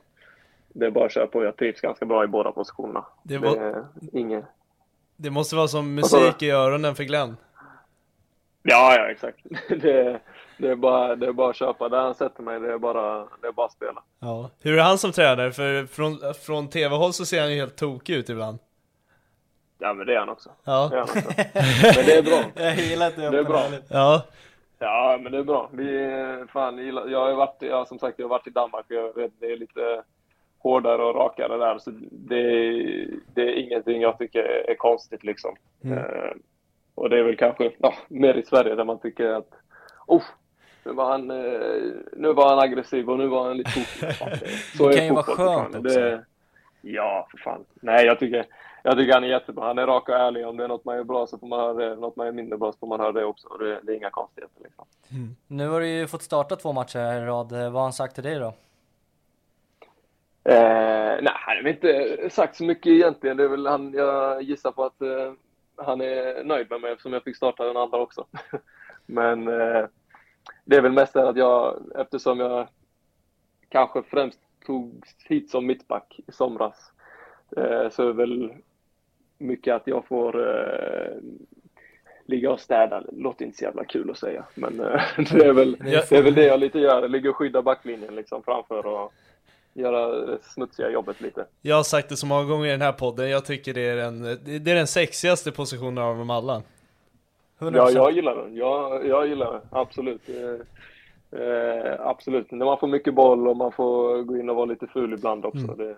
det 0.69 0.85
är 0.85 0.91
bara 0.91 1.05
att 1.05 1.11
köra 1.13 1.27
på. 1.27 1.43
Jag 1.43 1.57
trivs 1.57 1.81
ganska 1.81 2.05
bra 2.05 2.23
i 2.23 2.27
båda 2.27 2.51
positionerna. 2.51 3.05
Det 3.23 3.37
Det, 3.37 3.47
var- 3.47 3.57
är 3.57 3.83
inget... 4.13 4.45
Det 5.17 5.29
måste 5.29 5.55
vara 5.55 5.67
som 5.67 5.95
musik 5.95 6.43
i 6.43 6.49
öronen 6.51 6.95
för 6.95 7.03
Glenn. 7.03 7.37
Ja, 8.67 8.95
ja, 8.97 9.11
exakt. 9.11 9.37
Det, 9.69 10.19
det, 10.57 10.67
är 10.69 10.75
bara, 10.75 11.15
det 11.15 11.27
är 11.27 11.31
bara 11.31 11.49
att 11.49 11.55
köpa. 11.55 11.89
Där 11.89 12.01
han 12.01 12.15
sätter 12.15 12.43
mig, 12.43 12.59
det 12.59 12.73
är 12.73 12.77
bara, 12.77 13.27
det 13.41 13.47
är 13.47 13.51
bara 13.51 13.65
att 13.65 13.71
spela. 13.73 14.03
Ja. 14.19 14.49
Hur 14.61 14.77
är 14.77 14.81
han 14.83 14.97
som 14.97 15.11
tränare? 15.11 15.51
För 15.51 15.85
från, 15.85 16.19
från 16.45 16.69
tv-håll 16.69 17.13
så 17.13 17.25
ser 17.25 17.41
han 17.41 17.51
ju 17.51 17.59
helt 17.59 17.75
tokig 17.75 18.15
ut 18.15 18.29
ibland. 18.29 18.59
Ja, 19.79 19.93
men 19.93 20.07
det 20.07 20.13
är 20.15 20.19
han 20.19 20.29
också. 20.29 20.49
Ja. 20.63 20.87
Det 20.91 20.95
är 20.95 20.99
han 20.99 21.09
också. 21.09 21.31
Men 21.95 22.05
det 22.05 22.17
är 22.17 22.23
bra. 22.23 22.43
Jag 22.55 22.75
gillar 22.75 23.07
att 23.07 23.15
du 23.15 23.21
Det 23.29 23.39
är 23.39 23.43
bra. 23.43 23.63
Ja. 23.89 24.21
Ja, 24.79 25.19
men 25.21 25.31
det 25.31 25.37
är 25.37 25.43
bra. 25.43 25.69
Vi, 25.73 26.45
fan, 26.53 26.87
jag 27.11 27.19
har 27.19 27.33
varit, 27.33 27.57
ja, 27.59 27.85
som 27.85 27.99
sagt, 27.99 28.19
jag 28.19 28.25
har 28.25 28.29
varit 28.29 28.47
i 28.47 28.49
Danmark 28.49 28.85
och 28.89 28.95
jag 28.95 29.15
vet, 29.15 29.31
det 29.39 29.45
är 29.51 29.57
lite 29.57 30.03
hårdare 30.59 31.03
och 31.03 31.15
rakare 31.15 31.57
där. 31.57 31.77
Så 31.77 31.91
det, 32.11 32.35
är- 32.39 33.07
det 33.33 33.41
är 33.41 33.53
ingenting 33.59 34.01
jag 34.01 34.17
tycker 34.17 34.43
är 34.69 34.75
konstigt 34.75 35.23
liksom. 35.23 35.55
Mm. 35.83 35.99
Eh, 36.97 37.03
och 37.03 37.09
det 37.09 37.19
är 37.19 37.23
väl 37.23 37.37
kanske 37.37 37.71
ja, 37.77 37.93
mer 38.07 38.33
i 38.33 38.43
Sverige 38.43 38.75
där 38.75 38.83
man 38.85 38.99
tycker 38.99 39.29
att 39.29 39.49
oh, 40.07 40.23
nu 40.83 40.93
var 40.93 41.11
han, 41.11 41.31
eh, 41.31 41.93
nu 42.13 42.33
var 42.33 42.49
han 42.49 42.59
aggressiv 42.59 43.09
och 43.09 43.17
nu 43.17 43.27
var 43.27 43.47
han 43.47 43.57
lite 43.57 43.71
tokig. 43.73 44.49
Så 44.77 44.89
Det 44.89 44.95
kan 44.95 45.05
ju 45.05 45.13
vara 45.13 45.23
skönt 45.23 45.75
också. 45.75 45.81
Det, 45.81 46.25
ja, 46.81 47.27
för 47.31 47.37
fan. 47.37 47.65
Nej, 47.73 48.05
jag 48.05 48.19
tycker, 48.19 48.45
jag 48.83 48.97
tycker 48.97 49.13
han 49.13 49.23
är 49.23 49.27
jättebra. 49.27 49.65
Han 49.65 49.77
är 49.77 49.87
rak 49.87 50.09
och 50.09 50.15
ärlig. 50.15 50.47
Om 50.47 50.57
det 50.57 50.63
är 50.63 50.67
något 50.67 50.85
man 50.85 50.95
gör 50.95 51.03
bra 51.03 51.27
så 51.27 51.37
får 51.37 51.47
man 51.47 51.59
höra 51.59 51.73
det. 51.73 51.95
Något 51.95 52.15
man 52.15 52.27
är 52.27 52.31
mindre 52.31 52.57
bra 52.57 52.71
så 52.71 52.77
får 52.77 52.87
man 52.87 52.99
höra 52.99 53.11
det 53.11 53.25
också. 53.25 53.47
Det, 53.57 53.79
det 53.83 53.91
är 53.91 53.95
inga 53.95 54.09
konstigheter 54.09 54.63
liksom. 54.63 54.85
Nu 55.47 55.67
har 55.67 55.79
du 55.79 55.87
ju 55.87 56.07
fått 56.07 56.23
starta 56.23 56.55
två 56.55 56.73
matcher 56.73 56.99
här 56.99 57.21
i 57.21 57.25
rad. 57.25 57.51
Eh, 57.51 57.59
Vad 57.59 57.73
har 57.73 57.81
han 57.81 57.93
sagt 57.93 58.15
till 58.15 58.23
dig 58.23 58.39
då? 58.39 58.53
Eh, 60.49 61.21
nej, 61.21 61.63
väl 61.63 61.67
inte 61.67 62.29
sagt 62.29 62.55
så 62.55 62.63
mycket 62.63 62.87
egentligen. 62.87 63.37
Det 63.37 63.43
är 63.43 63.47
väl 63.47 63.67
han, 63.67 63.93
jag 63.93 64.41
gissar 64.41 64.71
på 64.71 64.83
att 64.83 65.01
uh, 65.01 65.33
han 65.77 66.01
är 66.01 66.43
nöjd 66.43 66.67
med 66.69 66.81
mig 66.81 66.91
eftersom 66.91 67.13
jag 67.13 67.23
fick 67.23 67.35
starta 67.35 67.65
den 67.65 67.77
andra 67.77 67.97
också. 67.97 68.27
Men 69.05 69.47
uh, 69.47 69.87
det 70.65 70.75
är 70.75 70.81
väl 70.81 70.91
mest 70.91 71.15
att 71.15 71.37
jag, 71.37 71.91
eftersom 71.95 72.39
jag 72.39 72.67
kanske 73.69 74.03
främst 74.03 74.39
tog 74.65 75.05
hit 75.25 75.49
som 75.49 75.65
mittback 75.65 76.19
i 76.27 76.31
somras, 76.31 76.91
uh, 77.57 77.89
så 77.89 78.03
är 78.03 78.07
det 78.07 78.13
väl 78.13 78.53
mycket 79.37 79.75
att 79.75 79.87
jag 79.87 80.05
får 80.07 80.35
ligga 82.25 82.51
och 82.51 82.59
städa. 82.59 83.03
Låter 83.11 83.45
inte 83.45 83.57
så 83.57 83.63
jävla 83.63 83.85
kul 83.85 84.11
att 84.11 84.17
säga, 84.17 84.45
men 84.55 84.77
det, 85.17 85.45
är 85.45 85.53
väl, 85.53 85.77
det 85.79 86.11
är 86.11 86.21
väl 86.21 86.35
det 86.35 86.45
jag 86.45 86.59
lite 86.59 86.79
gör. 86.79 87.07
Ligga 87.07 87.29
och 87.29 87.35
skydda 87.35 87.61
backlinjen 87.61 88.15
liksom 88.15 88.43
framför 88.43 88.85
och 88.85 89.13
göra 89.75 90.25
det 90.25 90.37
smutsiga 90.43 90.89
jobbet 90.89 91.21
lite. 91.21 91.45
Jag 91.61 91.75
har 91.75 91.83
sagt 91.83 92.09
det 92.09 92.17
så 92.17 92.25
många 92.25 92.43
gånger 92.43 92.67
i 92.67 92.71
den 92.71 92.81
här 92.81 92.91
podden, 92.91 93.29
jag 93.29 93.45
tycker 93.45 93.73
det 93.73 93.81
är 93.81 93.95
den, 93.95 94.21
det 94.63 94.71
är 94.71 94.75
den 94.75 94.87
sexigaste 94.87 95.51
positionen 95.51 95.97
av 95.97 96.17
dem 96.17 96.29
alla. 96.29 96.61
100%. 97.59 97.75
Ja, 97.75 97.91
jag 97.91 98.11
gillar 98.11 98.35
den. 98.35 98.55
Jag, 98.55 99.07
jag 99.07 99.27
gillar 99.27 99.53
den, 99.53 99.61
absolut. 99.71 100.21
Eh, 100.29 101.41
eh, 101.41 101.95
absolut. 101.99 102.51
När 102.51 102.65
man 102.65 102.79
får 102.79 102.87
mycket 102.87 103.13
boll 103.13 103.47
och 103.47 103.57
man 103.57 103.71
får 103.71 104.23
gå 104.23 104.37
in 104.37 104.49
och 104.49 104.55
vara 104.55 104.65
lite 104.65 104.87
ful 104.87 105.13
ibland 105.13 105.45
också. 105.45 105.57
Mm. 105.57 105.77
Det, 105.77 105.95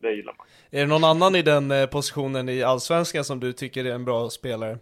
det 0.00 0.12
gillar 0.12 0.34
man. 0.38 0.46
Är 0.70 0.80
det 0.80 0.86
någon 0.86 1.04
annan 1.04 1.34
i 1.34 1.42
den 1.42 1.70
eh, 1.70 1.86
positionen 1.86 2.48
i 2.48 2.62
Allsvenskan 2.62 3.24
som 3.24 3.40
du 3.40 3.52
tycker 3.52 3.84
är 3.84 3.92
en 3.92 4.04
bra 4.04 4.30
spelare? 4.30 4.78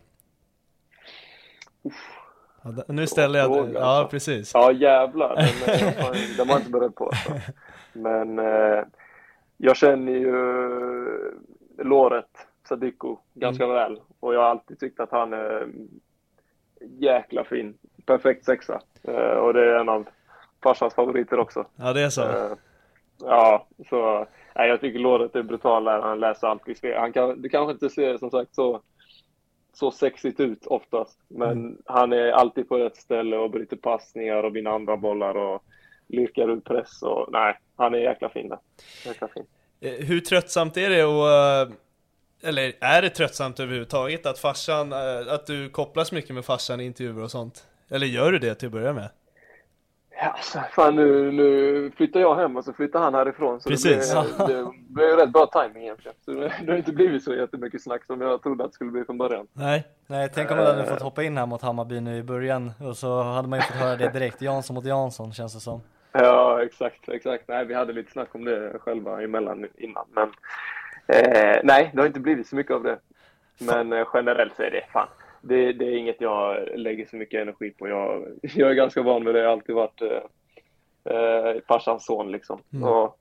Ja, 2.76 2.85
nu 2.88 3.06
ställer 3.06 3.38
jag... 3.38 3.54
Fråga, 3.54 3.80
ja, 3.80 3.85
alltså. 3.85 4.11
precis. 4.11 4.50
Ja, 4.54 4.73
jävlar. 4.73 5.37
Den, 5.37 6.37
den 6.37 6.49
var 6.49 6.54
jag 6.54 6.61
inte 6.61 6.70
beredd 6.70 6.94
på. 6.94 7.06
Alltså. 7.06 7.32
Men 7.92 8.38
eh, 8.38 8.85
jag 9.56 9.76
känner 9.76 10.12
ju 10.12 10.37
Låret 11.78 12.30
Sadiko 12.68 13.18
ganska 13.35 13.64
mm. 13.64 13.76
väl 13.76 14.00
och 14.20 14.35
jag 14.35 14.40
har 14.40 14.49
alltid 14.49 14.80
tyckt 14.80 15.00
att 15.00 15.11
han 15.11 15.32
är 15.32 15.68
jäkla 16.80 17.44
fin. 17.44 17.78
Perfekt 18.06 18.44
sexa. 18.44 18.80
Eh, 19.02 19.14
och 19.14 19.54
det 19.54 19.70
är 19.70 19.80
en 19.80 19.88
av 19.88 20.06
farsans 20.62 20.94
favoriter 20.94 21.38
också. 21.38 21.66
Ja, 21.76 21.92
det 21.92 22.00
är 22.00 22.11
så? 22.11 22.23
Eh, 22.23 22.52
ja, 23.20 23.66
så 23.90 24.26
nej, 24.54 24.68
jag 24.68 24.80
tycker 24.80 24.99
Låret 24.99 25.37
är 25.37 25.42
brutal 25.42 25.85
där. 25.85 26.00
Han 26.00 26.20
läser 26.20 26.46
allt. 26.46 26.62
Han 26.96 27.12
kan, 27.12 27.42
det 27.42 27.49
kanske 27.49 27.73
inte 27.73 27.90
ser 27.90 28.18
som 28.18 28.30
sagt 28.30 28.54
så 28.54 28.80
så 29.78 29.90
sexigt 29.90 30.40
ut 30.40 30.66
oftast. 30.66 31.18
Men 31.28 31.50
mm. 31.50 31.76
han 31.85 32.12
är 32.12 32.30
alltid 32.30 32.68
på 32.68 32.78
rätt 32.78 32.97
ställe 32.97 33.37
och 33.37 33.50
bryter 33.50 33.76
passningar 33.76 34.42
och 34.42 34.56
vinner 34.56 34.71
andra 34.71 34.97
bollar 34.97 35.35
och 35.35 35.62
lirkar 36.09 36.56
ut 36.56 36.64
press 36.64 37.02
och 37.02 37.28
nej, 37.33 37.59
han 37.76 37.95
är 37.95 37.99
jäkla 37.99 38.28
fin 38.28 38.49
där. 38.49 38.59
Jäkla 39.06 39.28
fin. 39.28 39.45
Eh, 39.80 40.06
hur 40.06 40.21
tröttsamt 40.21 40.76
är 40.76 40.90
det 40.90 41.04
och 41.04 41.26
eller 42.42 42.73
är 42.80 43.02
det 43.02 43.11
tröttsamt 43.11 43.61
överhuvudtaget 43.61 44.26
att 44.26 44.38
farsan, 44.38 44.92
eh, 44.92 45.33
att 45.35 45.47
du 45.47 45.68
kopplas 45.68 46.12
mycket 46.12 46.35
med 46.35 46.45
farsan 46.45 46.80
i 46.80 46.85
intervjuer 46.85 47.23
och 47.23 47.30
sånt? 47.30 47.66
Eller 47.88 48.06
gör 48.06 48.33
du 48.33 48.38
det 48.38 48.54
till 48.54 48.66
att 48.66 48.73
börja 48.73 48.92
med? 48.92 49.09
Ja, 50.20 50.26
alltså, 50.26 50.61
fan 50.73 50.96
nu, 50.96 51.32
nu 51.32 51.90
flyttar 51.96 52.20
jag 52.20 52.35
hem 52.35 52.56
och 52.56 52.64
så 52.64 52.73
flyttar 52.73 53.00
han 53.00 53.14
härifrån. 53.14 53.61
Så 53.61 53.68
Precis. 53.68 54.14
Det 54.14 54.46
blev, 54.46 54.64
det 54.64 54.73
blev 54.88 55.16
rätt 55.16 55.32
bra 55.32 55.46
timing 55.46 55.82
egentligen. 55.82 56.16
Så 56.25 56.30
det, 56.30 56.52
det 56.64 56.73
har 56.73 56.78
inte 56.78 56.92
blivit 56.92 57.25
så 57.25 57.35
jättemycket 57.35 57.82
snack 57.82 58.04
som 58.04 58.20
jag 58.20 58.42
trodde 58.42 58.64
att 58.64 58.70
det 58.70 58.75
skulle 58.75 58.90
bli 58.90 59.04
från 59.04 59.18
början. 59.18 59.46
Nej, 59.52 59.87
Nej 60.06 60.28
tänk 60.35 60.50
om 60.50 60.56
man 60.56 60.66
hade 60.66 60.85
fått 60.85 61.02
hoppa 61.02 61.23
in 61.23 61.37
här 61.37 61.46
mot 61.46 61.62
Hammarby 61.62 62.00
nu 62.00 62.16
i 62.16 62.23
början 62.23 62.73
och 62.80 62.96
så 62.96 63.23
hade 63.23 63.49
man 63.49 63.58
ju 63.58 63.62
fått 63.62 63.76
höra 63.76 63.96
det 63.96 64.08
direkt. 64.08 64.42
Jansson 64.42 64.75
mot 64.75 64.85
Jansson 64.85 65.32
känns 65.32 65.54
det 65.54 65.61
som. 65.61 65.80
Ja, 66.12 66.62
exakt, 66.62 67.08
exakt. 67.08 67.49
Nej, 67.49 67.64
vi 67.64 67.75
hade 67.75 67.92
lite 67.92 68.12
snack 68.12 68.35
om 68.35 68.44
det 68.44 68.78
själva 68.80 69.23
emellan 69.23 69.66
innan. 69.76 70.04
Men 70.12 70.28
eh, 71.06 71.61
nej, 71.64 71.90
det 71.92 72.00
har 72.00 72.06
inte 72.06 72.20
blivit 72.20 72.46
så 72.46 72.56
mycket 72.56 72.73
av 72.73 72.82
det. 72.82 72.99
Men 73.58 73.92
eh, 73.92 74.06
generellt 74.14 74.56
så 74.56 74.62
är 74.62 74.70
det 74.70 74.85
fan. 74.92 75.08
Det, 75.49 75.73
det, 75.73 75.85
är 75.85 75.97
inget 75.97 76.21
jag 76.21 76.69
lägger 76.75 77.07
så 77.07 77.17
mycket 77.17 77.43
energi 77.43 77.71
på. 77.71 77.88
Jag, 77.88 78.26
jag 78.43 78.71
är 78.71 78.75
ganska 78.75 79.03
van 79.03 79.25
med 79.25 79.35
det. 79.35 79.41
Jag 79.41 79.47
har 79.47 79.53
alltid 79.53 79.75
varit 79.75 80.03
eh, 80.03 81.15
eh 81.15 81.57
farsans 81.69 82.07
son 82.07 82.33
liksom. 82.33 82.61
Mm. 82.73 82.88
Och 82.88 83.19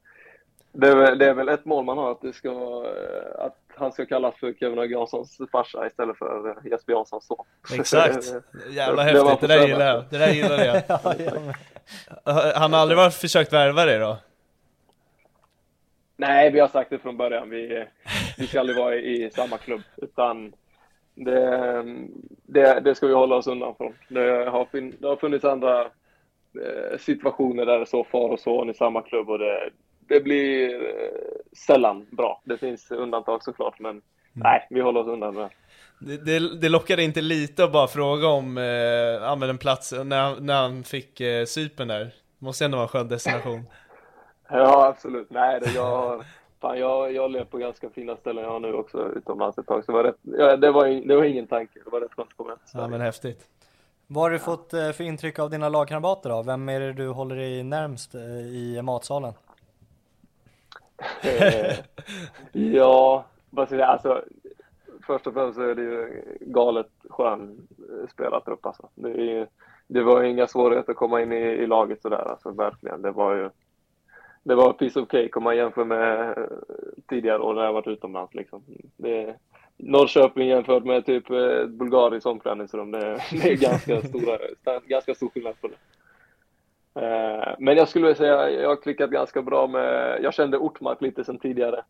det, 0.72 0.88
är, 0.88 1.16
det 1.16 1.26
är 1.26 1.34
väl 1.34 1.50
ett 1.50 1.66
mål 1.66 1.86
man 1.86 1.98
har 1.98 2.12
att 2.12 2.22
det 2.22 2.34
ska 2.34 2.50
eh, 2.50 3.46
att 3.46 3.58
han 3.76 3.92
ska 3.92 4.06
kallas 4.06 4.36
för 4.36 4.54
Kevin 4.54 4.90
Janssons 4.90 5.38
farsa 5.52 5.88
istället 5.88 6.18
för 6.18 6.50
eh, 6.50 6.72
Jesper 6.72 6.94
Janssons 6.94 7.26
son. 7.28 7.46
Exakt! 7.80 8.34
Jävla 8.70 9.04
häftigt, 9.04 9.42
det, 9.42 9.48
det 9.48 9.58
där 9.58 9.68
gillar 9.68 9.88
jag. 9.88 10.04
Det 10.10 10.18
där 10.18 10.34
gillar 10.34 10.66
jag. 10.66 10.82
Han 12.56 12.74
har 12.74 12.80
aldrig 12.80 12.98
varit 12.98 13.14
försökt 13.14 13.54
värva 13.54 13.86
dig 13.86 14.00
då? 14.00 14.18
Nej, 16.18 16.52
vi 16.52 16.60
har 16.60 16.68
sagt 16.68 16.90
det 16.90 17.00
från 17.00 17.18
början. 17.18 17.50
Vi, 17.50 17.86
vi 18.38 18.48
ska 18.48 18.60
aldrig 18.60 18.78
vara 18.78 18.96
i, 18.96 19.26
i 19.26 19.32
samma 19.32 19.58
klubb, 19.58 19.82
utan 19.98 20.54
det, 21.16 21.84
det, 22.46 22.80
det, 22.80 22.96
ska 22.96 23.08
vi 23.08 23.14
hålla 23.14 23.36
oss 23.36 23.48
undan 23.48 23.76
från. 23.76 23.94
Det 24.08 24.20
har, 24.50 24.68
det 25.02 25.08
har 25.08 25.16
funnits 25.16 25.46
andra 25.46 25.82
eh, 25.82 26.98
situationer 27.00 27.66
där 27.66 27.80
det 27.80 27.86
så 27.86 28.04
far 28.04 28.30
och 28.30 28.40
son 28.40 28.70
i 28.70 28.74
samma 28.74 29.02
klubb 29.02 29.30
och 29.30 29.40
det, 29.40 29.70
det 30.08 30.22
blir 30.22 30.74
eh, 30.74 31.58
sällan 31.68 32.06
bra. 32.12 32.42
Det 32.46 32.58
finns 32.58 32.92
undantag 32.92 33.44
såklart, 33.44 33.80
men 33.80 33.92
mm. 33.92 34.02
nej, 34.34 34.68
vi 34.70 34.82
håller 34.82 35.00
oss 35.00 35.08
undan 35.08 35.36
med 35.36 35.50
det, 36.00 36.18
det, 36.18 36.58
det 36.58 36.70
lockade 36.70 37.04
inte 37.04 37.22
lite 37.22 37.64
att 37.64 37.72
bara 37.72 37.88
fråga 37.88 38.28
om 38.28 38.58
eh, 38.58 39.50
en 39.50 39.58
plats 39.58 39.92
när, 39.92 40.42
när 40.42 40.62
han 40.62 40.84
fick 40.84 41.22
eh, 41.22 41.46
Cypern 41.46 41.88
där. 41.88 42.14
Måste 42.40 42.66
ändå 42.66 42.78
vara 42.78 42.84
en 42.84 42.90
skön 42.90 43.08
destination. 43.08 43.64
ja, 44.50 44.86
absolut. 44.88 45.30
Nej, 45.30 45.60
det, 45.60 45.72
jag, 45.72 46.24
fan, 46.66 46.80
jag, 46.80 47.14
jag 47.14 47.32
lever 47.32 47.46
på 47.46 47.58
ganska 47.58 47.90
fina 47.90 48.18
ställen 48.18 48.44
jag 48.44 48.52
har 48.52 48.60
nu 48.60 48.74
också 48.74 49.12
utomlands 49.16 49.58
ett 49.58 49.68
tag. 49.68 49.86
Så 49.86 49.92
det 49.92 49.98
var, 49.98 50.04
rätt, 50.04 50.18
ja, 50.22 50.58
det 50.58 50.72
var, 50.72 51.08
det 51.08 51.16
var 51.16 51.24
ingen 51.24 51.48
tanke. 51.48 51.80
Det 51.86 51.92
var 51.92 52.02
rätt 52.02 52.14
skönt 52.14 52.30
att 52.30 52.38
komma 52.38 52.50
hem 52.50 52.60
Ja, 52.74 52.88
men 52.88 53.02
häftigt. 53.02 53.50
Vad 54.08 54.24
har 54.24 54.30
du 54.30 54.40
fått 54.40 54.74
eh, 54.74 54.92
för 54.92 55.04
intryck 55.04 55.40
av 55.40 55.50
dina 55.50 55.70
lagkamrater 55.70 56.30
då? 56.30 56.44
Vem 56.44 56.70
är 56.70 56.80
det 56.80 56.94
du 56.94 57.08
håller 57.10 57.36
dig 57.36 57.64
närmst 57.64 58.16
eh, 58.16 58.22
i 58.40 58.82
matsalen? 58.82 59.34
ja, 62.52 63.26
vad 63.50 63.68
ska 63.68 63.78
jag 63.78 63.90
alltså 63.90 64.24
först 65.08 65.28
och 65.28 65.34
främst 65.34 65.56
så 65.56 65.62
är 65.62 65.76
det 65.76 65.82
ju 65.82 66.24
galet 66.42 66.92
skön 67.10 67.68
eh, 67.80 68.10
spelartrupp 68.10 68.66
alltså. 68.66 68.90
Det, 68.96 69.10
är, 69.10 69.48
det 69.88 70.04
var 70.04 70.24
inga 70.24 70.48
svårigheter 70.48 70.92
att 70.92 70.98
komma 70.98 71.22
in 71.22 71.32
i, 71.32 71.36
i 71.36 71.68
laget 71.68 72.02
sådär 72.02 72.30
alltså, 72.32 72.52
verkligen. 72.52 73.02
Det 73.02 73.12
var 73.12 73.36
ju 73.36 73.50
det 74.46 74.56
var 74.56 74.74
piece 74.74 75.00
of 75.00 75.10
cake 75.10 75.32
om 75.36 75.44
man 75.44 75.58
jämför 75.58 75.86
med 75.86 76.38
eh, 76.38 76.44
tidigare 77.10 77.40
år 77.40 77.54
när 77.54 77.64
jag 77.64 77.74
varit 77.74 77.88
utomlands 77.88 78.34
liksom. 78.34 78.64
Det, 78.98 79.36
Norrköping 79.78 80.48
jämfört 80.48 80.84
med 80.84 81.06
typ 81.06 81.30
eh, 81.30 81.66
Bulgariskt 81.66 82.26
omklädningsrum, 82.26 82.92
det, 82.92 83.00
det 83.32 83.52
är 83.52 83.56
ganska, 83.56 84.02
stora, 84.08 84.38
ganska 84.86 85.16
stor 85.16 85.30
skillnad 85.30 85.62
på 85.62 85.68
det. 85.68 85.76
Men 87.60 87.78
jag 87.78 87.90
skulle 87.90 88.16
säga, 88.16 88.50
jag 88.50 88.70
har 88.70 88.82
klickat 88.82 89.10
ganska 89.10 89.42
bra 89.42 89.68
med, 89.68 90.20
jag 90.24 90.34
kände 90.34 90.58
Ortmark 90.58 91.02
lite 91.02 91.24
sen 91.24 91.40
tidigare. 91.40 91.84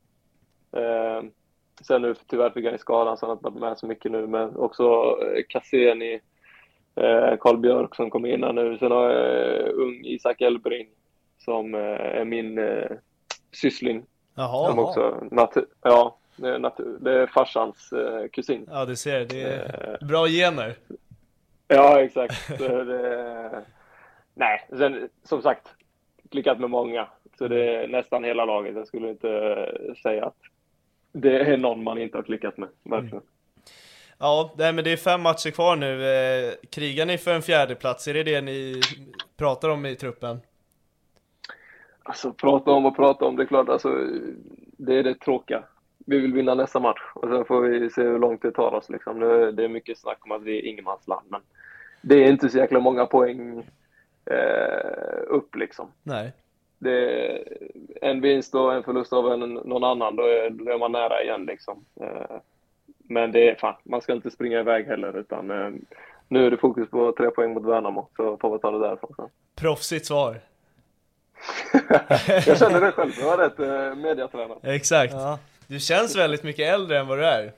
Sen 1.81 2.01
nu 2.01 2.15
tyvärr 2.27 2.49
fick 2.49 2.65
han 2.65 2.77
skadan 2.77 3.17
så 3.17 3.25
han 3.25 3.29
har 3.29 3.35
inte 3.35 3.49
varit 3.49 3.69
med 3.69 3.77
så 3.77 3.87
mycket 3.87 4.11
nu, 4.11 4.27
men 4.27 4.55
också 4.55 5.17
Cassini, 5.49 6.13
eh, 6.95 7.37
Karl 7.39 7.55
eh, 7.55 7.59
Björk 7.59 7.95
som 7.95 8.09
kom 8.09 8.25
in 8.25 8.43
här 8.43 8.53
nu. 8.53 8.77
Sen 8.77 8.91
har 8.91 9.09
jag 9.09 9.67
eh, 9.67 9.73
ung 9.73 10.05
Isak 10.05 10.41
Elbring 10.41 10.87
som 11.45 11.75
eh, 11.75 11.81
är 12.19 12.25
min 12.25 12.57
eh, 12.57 12.91
syssling. 13.51 14.05
Jaha. 14.35 14.69
Som 14.69 14.79
också, 14.79 15.19
natu- 15.31 15.67
ja, 15.81 16.17
det 16.35 16.49
är, 16.49 16.59
natu- 16.59 16.97
det 16.99 17.11
är 17.21 17.27
farsans 17.27 17.91
eh, 17.91 18.27
kusin. 18.27 18.67
Ja, 18.71 18.85
du 18.85 18.95
ser, 18.95 19.25
det 19.25 19.41
är 19.41 19.97
eh, 20.01 20.07
bra 20.07 20.27
gener. 20.27 20.75
Ja, 21.67 22.01
exakt. 22.01 22.57
det, 22.59 23.63
nej, 24.33 24.67
sen 24.69 25.09
som 25.23 25.41
sagt, 25.41 25.67
klickat 26.31 26.59
med 26.59 26.69
många. 26.69 27.07
Så 27.37 27.47
det 27.47 27.75
är 27.75 27.87
nästan 27.87 28.23
hela 28.23 28.45
laget. 28.45 28.75
Jag 28.75 28.87
skulle 28.87 29.09
inte 29.09 29.71
säga 30.03 30.25
att 30.25 30.37
det 31.11 31.39
är 31.39 31.57
någon 31.57 31.83
man 31.83 31.97
inte 31.97 32.17
har 32.17 32.23
klickat 32.23 32.57
med, 32.57 32.69
verkligen. 32.83 33.13
Mm. 33.13 33.23
Ja, 34.17 34.53
nej, 34.57 34.73
men 34.73 34.83
det 34.83 34.91
är 34.91 34.97
fem 34.97 35.21
matcher 35.21 35.51
kvar 35.51 35.75
nu. 35.75 36.05
Eh, 36.07 36.53
krigar 36.71 37.05
ni 37.05 37.17
för 37.17 37.33
en 37.33 37.41
fjärde 37.41 37.75
plats? 37.75 38.07
Är 38.07 38.13
det 38.13 38.23
det 38.23 38.41
ni 38.41 38.81
pratar 39.37 39.69
om 39.69 39.85
i 39.85 39.95
truppen? 39.95 40.41
Alltså 42.07 42.33
prata 42.33 42.71
om 42.71 42.85
och 42.85 42.95
prata 42.95 43.25
om, 43.25 43.35
det 43.35 43.43
är 43.43 43.47
klart 43.47 43.69
alltså, 43.69 43.89
det 44.77 44.95
är 44.95 45.03
det 45.03 45.19
tråkiga. 45.19 45.63
Vi 45.97 46.19
vill 46.19 46.33
vinna 46.33 46.55
nästa 46.55 46.79
match 46.79 47.01
och 47.13 47.29
sen 47.29 47.45
får 47.45 47.61
vi 47.61 47.89
se 47.89 48.01
hur 48.01 48.19
långt 48.19 48.41
det 48.41 48.51
tar 48.51 48.73
oss 48.73 48.89
liksom. 48.89 49.19
Nu, 49.19 49.51
det 49.51 49.63
är 49.63 49.69
mycket 49.69 49.97
snack 49.97 50.25
om 50.25 50.31
att 50.31 50.43
vi 50.43 50.59
är 50.59 50.65
ingenmansland, 50.65 51.25
men 51.29 51.41
det 52.01 52.15
är 52.15 52.31
inte 52.31 52.49
så 52.49 52.57
jäkla 52.57 52.79
många 52.79 53.05
poäng 53.05 53.63
eh, 54.25 55.21
upp 55.27 55.55
liksom. 55.55 55.87
Nej 56.03 56.33
det 56.85 57.31
är 57.31 57.43
en 58.01 58.21
vinst 58.21 58.55
och 58.55 58.73
en 58.73 58.83
förlust 58.83 59.13
av 59.13 59.33
en, 59.33 59.39
någon 59.53 59.83
annan, 59.83 60.15
då 60.15 60.23
är, 60.23 60.49
då 60.49 60.71
är 60.71 60.77
man 60.77 60.91
nära 60.91 61.23
igen 61.23 61.45
liksom. 61.45 61.85
Eh, 62.01 62.37
men 62.97 63.31
det 63.31 63.49
är 63.49 63.55
fan, 63.55 63.75
man 63.83 64.01
ska 64.01 64.13
inte 64.13 64.31
springa 64.31 64.59
iväg 64.59 64.85
heller 64.85 65.17
utan 65.17 65.51
eh, 65.51 65.69
nu 66.27 66.45
är 66.45 66.51
det 66.51 66.57
fokus 66.57 66.89
på 66.89 67.11
tre 67.11 67.31
poäng 67.31 67.53
mot 67.53 67.65
Värnamo, 67.65 68.07
så 68.15 68.37
får 68.37 68.53
vi 68.53 68.59
ta 68.59 68.71
det 68.71 68.79
därifrån 68.79 69.13
sen. 69.15 69.29
Proffsigt 69.55 70.05
svar. 70.05 70.39
jag 72.47 72.57
känner 72.57 72.81
det 72.81 72.91
själv, 72.91 73.11
jag 73.19 73.25
var 73.25 73.37
rätt 73.37 73.59
eh, 73.59 73.95
mediatränad. 74.03 74.57
Exakt. 74.63 75.13
Ja. 75.13 75.39
Du 75.67 75.79
känns 75.79 76.15
väldigt 76.17 76.43
mycket 76.43 76.73
äldre 76.73 76.99
än 76.99 77.07
vad 77.07 77.17
du 77.17 77.25
är. 77.25 77.51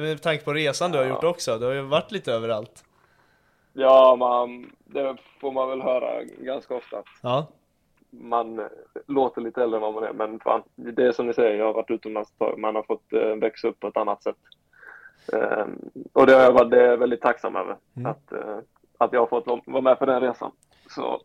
Med 0.00 0.22
tanke 0.22 0.44
på 0.44 0.52
resan 0.52 0.92
du 0.92 0.98
har 0.98 1.04
Ja. 1.04 1.10
gjort 1.10 1.24
också, 1.24 1.58
du 1.58 1.66
har 1.66 1.72
ju 1.72 1.80
varit 1.80 2.12
lite 2.12 2.32
överallt. 2.32 2.84
Ja, 3.72 4.16
man, 4.18 4.70
det 4.84 5.16
får 5.40 5.52
man 5.52 5.68
väl 5.68 5.82
höra 5.82 6.22
ganska 6.24 6.74
ofta. 6.74 6.98
att 6.98 7.04
Ja. 7.22 7.46
Man 8.10 8.58
eh, 8.58 8.64
låter 9.06 9.40
lite 9.40 9.62
äldre 9.62 9.76
än 9.76 9.82
vad 9.82 9.94
man 9.94 10.04
är, 10.04 10.12
men 10.12 10.40
fan, 10.40 10.62
det 10.74 11.02
är 11.06 11.12
som 11.12 11.26
ni 11.26 11.34
säger, 11.34 11.58
jag 11.58 11.66
har 11.66 11.72
varit 11.74 11.90
utomlands 11.90 12.30
ett 12.30 12.38
tag. 12.38 12.58
Man 12.58 12.74
har 12.74 12.82
fått 12.82 13.12
eh, 13.12 13.34
växa 13.36 13.68
upp 13.68 13.80
på 13.80 13.88
ett 13.88 13.96
annat 13.96 14.22
sätt. 14.22 14.36
Eh, 15.32 15.64
och 16.12 16.26
det 16.26 16.32
har 16.34 16.40
jag 16.42 16.52
varit 16.52 16.72
är 16.72 16.96
väldigt 16.96 17.20
tacksam 17.20 17.56
över, 17.56 17.76
Mm. 17.96 18.10
att, 18.10 18.32
att 18.98 19.12
jag 19.12 19.20
har 19.20 19.26
fått 19.26 19.46
vara- 19.46 19.60
vara 19.66 19.82
med 19.82 19.98
på 19.98 20.06
den 20.06 20.20
resan. 20.20 20.52
Så 20.90 21.20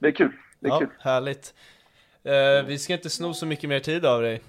det 0.00 0.08
är 0.08 0.12
kul. 0.12 0.32
Det 0.60 0.68
är 0.68 0.72
ja, 0.72 0.78
kul. 0.78 0.88
härligt. 1.00 1.54
Eh, 2.24 2.66
vi 2.66 2.78
ska 2.78 2.92
inte 2.92 3.10
sno 3.10 3.34
så 3.34 3.46
mycket 3.46 3.68
mer 3.68 3.80
tid 3.80 4.06
av 4.06 4.22
dig. 4.22 4.42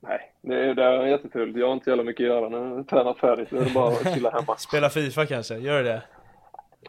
Nej, 0.00 0.32
det 0.42 0.54
är, 0.54 0.74
det 0.74 0.84
är 0.84 1.06
jättekul. 1.06 1.56
Jag 1.56 1.66
har 1.66 1.72
inte 1.74 1.90
jävla 1.90 2.02
mycket 2.04 2.24
att 2.24 2.28
göra 2.28 2.48
när 2.48 2.76
jag 2.76 2.88
tränar 2.88 3.14
färdigt. 3.14 3.50
Nu 3.50 3.58
är 3.58 3.64
det 3.64 3.70
bara 3.70 3.88
att 3.92 4.14
chilla 4.14 4.30
hemma. 4.30 4.56
Spela 4.58 4.90
Fifa 4.90 5.26
kanske, 5.26 5.56
gör 5.56 5.82
det? 5.82 6.02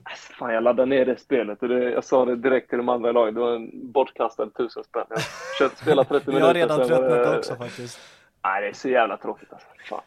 Alltså, 0.03 0.33
Fan, 0.33 0.53
jag 0.53 0.63
laddade 0.63 0.85
ner 0.89 1.05
det 1.05 1.17
spelet 1.19 1.61
och 1.61 1.67
det, 1.69 1.91
jag 1.91 2.03
sa 2.03 2.25
det 2.25 2.35
direkt 2.35 2.69
till 2.69 2.77
de 2.77 2.89
andra 2.89 3.09
i 3.09 3.13
laget. 3.13 3.33
Det 3.35 3.41
var 3.41 3.55
en 3.55 3.91
bortkastad 3.91 4.49
tusen 4.49 4.83
spänn. 4.83 5.05
Jag 5.09 5.15
har 5.17 5.23
kört, 5.59 5.77
spelat 5.77 6.09
30 6.09 6.23
Jag 6.25 6.33
minuter. 6.33 6.47
har 6.47 6.53
redan 6.53 6.79
var 6.79 6.87
det- 6.87 6.95
tröttnat 6.97 7.37
också 7.37 7.55
faktiskt. 7.55 7.99
Nej, 8.43 8.61
det 8.61 8.67
är 8.67 8.73
så 8.73 8.89
jävla 8.89 9.17
tråkigt 9.17 9.53
alltså. 9.53 9.67
Fan. 9.89 10.01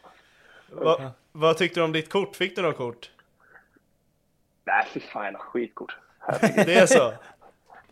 Va, 0.69 1.11
vad 1.31 1.57
tyckte 1.57 1.79
du 1.79 1.83
om 1.83 1.91
ditt 1.91 2.09
kort? 2.11 2.35
Fick 2.35 2.55
du 2.55 2.61
något 2.61 2.77
kort? 2.77 3.11
Nej, 4.65 4.85
fy 4.93 4.99
fan, 4.99 5.23
jävla 5.23 5.39
skitkort. 5.39 5.97
Herregud. 6.19 6.65
Det 6.65 6.73
är 6.75 6.85
så? 6.85 7.13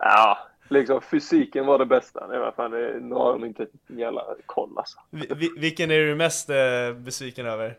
Ja, 0.05 0.37
liksom 0.69 1.01
fysiken 1.01 1.65
var 1.65 1.79
det 1.79 1.85
bästa. 1.85 2.27
Det 2.27 2.39
var 2.39 2.51
fan, 2.51 2.71
nu 3.09 3.15
har 3.15 3.31
de 3.33 3.45
inte 3.45 3.67
en 3.89 3.99
jävla 3.99 4.25
koll 4.45 4.77
alltså. 4.77 4.99
Vi, 5.09 5.27
vi, 5.35 5.49
vilken 5.57 5.91
är 5.91 5.99
du 5.99 6.15
mest 6.15 6.49
eh, 6.49 6.93
besviken 6.95 7.45
över? 7.45 7.77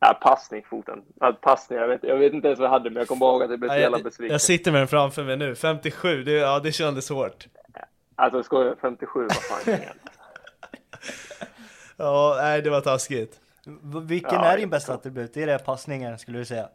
Ja, 0.00 0.18
passning, 0.22 0.64
foten. 0.70 1.02
Ja, 1.20 1.32
passning, 1.32 1.78
jag 1.78 1.88
vet, 1.88 2.02
jag 2.02 2.16
vet 2.16 2.32
inte 2.32 2.48
ens 2.48 2.60
vad 2.60 2.66
jag 2.66 2.72
hade, 2.72 2.90
men 2.90 2.96
jag 3.00 3.08
kommer 3.08 3.20
bara 3.20 3.32
ihåg 3.32 3.42
att 3.42 3.50
jag 3.50 3.60
blev 3.60 3.68
så 3.68 3.74
Ja, 3.74 3.80
jävla 3.80 3.98
besviken. 3.98 4.32
jag 4.32 4.40
sitter 4.40 4.72
med 4.72 4.80
den 4.80 4.88
framför 4.88 5.24
mig 5.24 5.36
nu, 5.36 5.54
57, 5.54 6.22
det, 6.22 6.32
ja 6.32 6.60
det 6.60 6.72
kändes 6.72 7.10
hårt. 7.10 7.46
Alltså, 8.14 8.38
jag 8.38 8.44
skojar, 8.44 8.76
57, 8.80 9.20
vad 9.20 9.32
fan? 9.34 9.74
Ja, 11.96 12.36
nej 12.40 12.62
det 12.62 12.70
var 12.70 12.80
taskigt. 12.80 13.40
Vilken 14.06 14.34
Ja, 14.34 14.44
är 14.44 14.56
din 14.56 14.70
bästa 14.70 14.94
attribut? 14.94 15.36
Är 15.36 15.46
det 15.46 15.58
passningen 15.64 16.18
skulle 16.18 16.38
du 16.38 16.44
säga? 16.44 16.68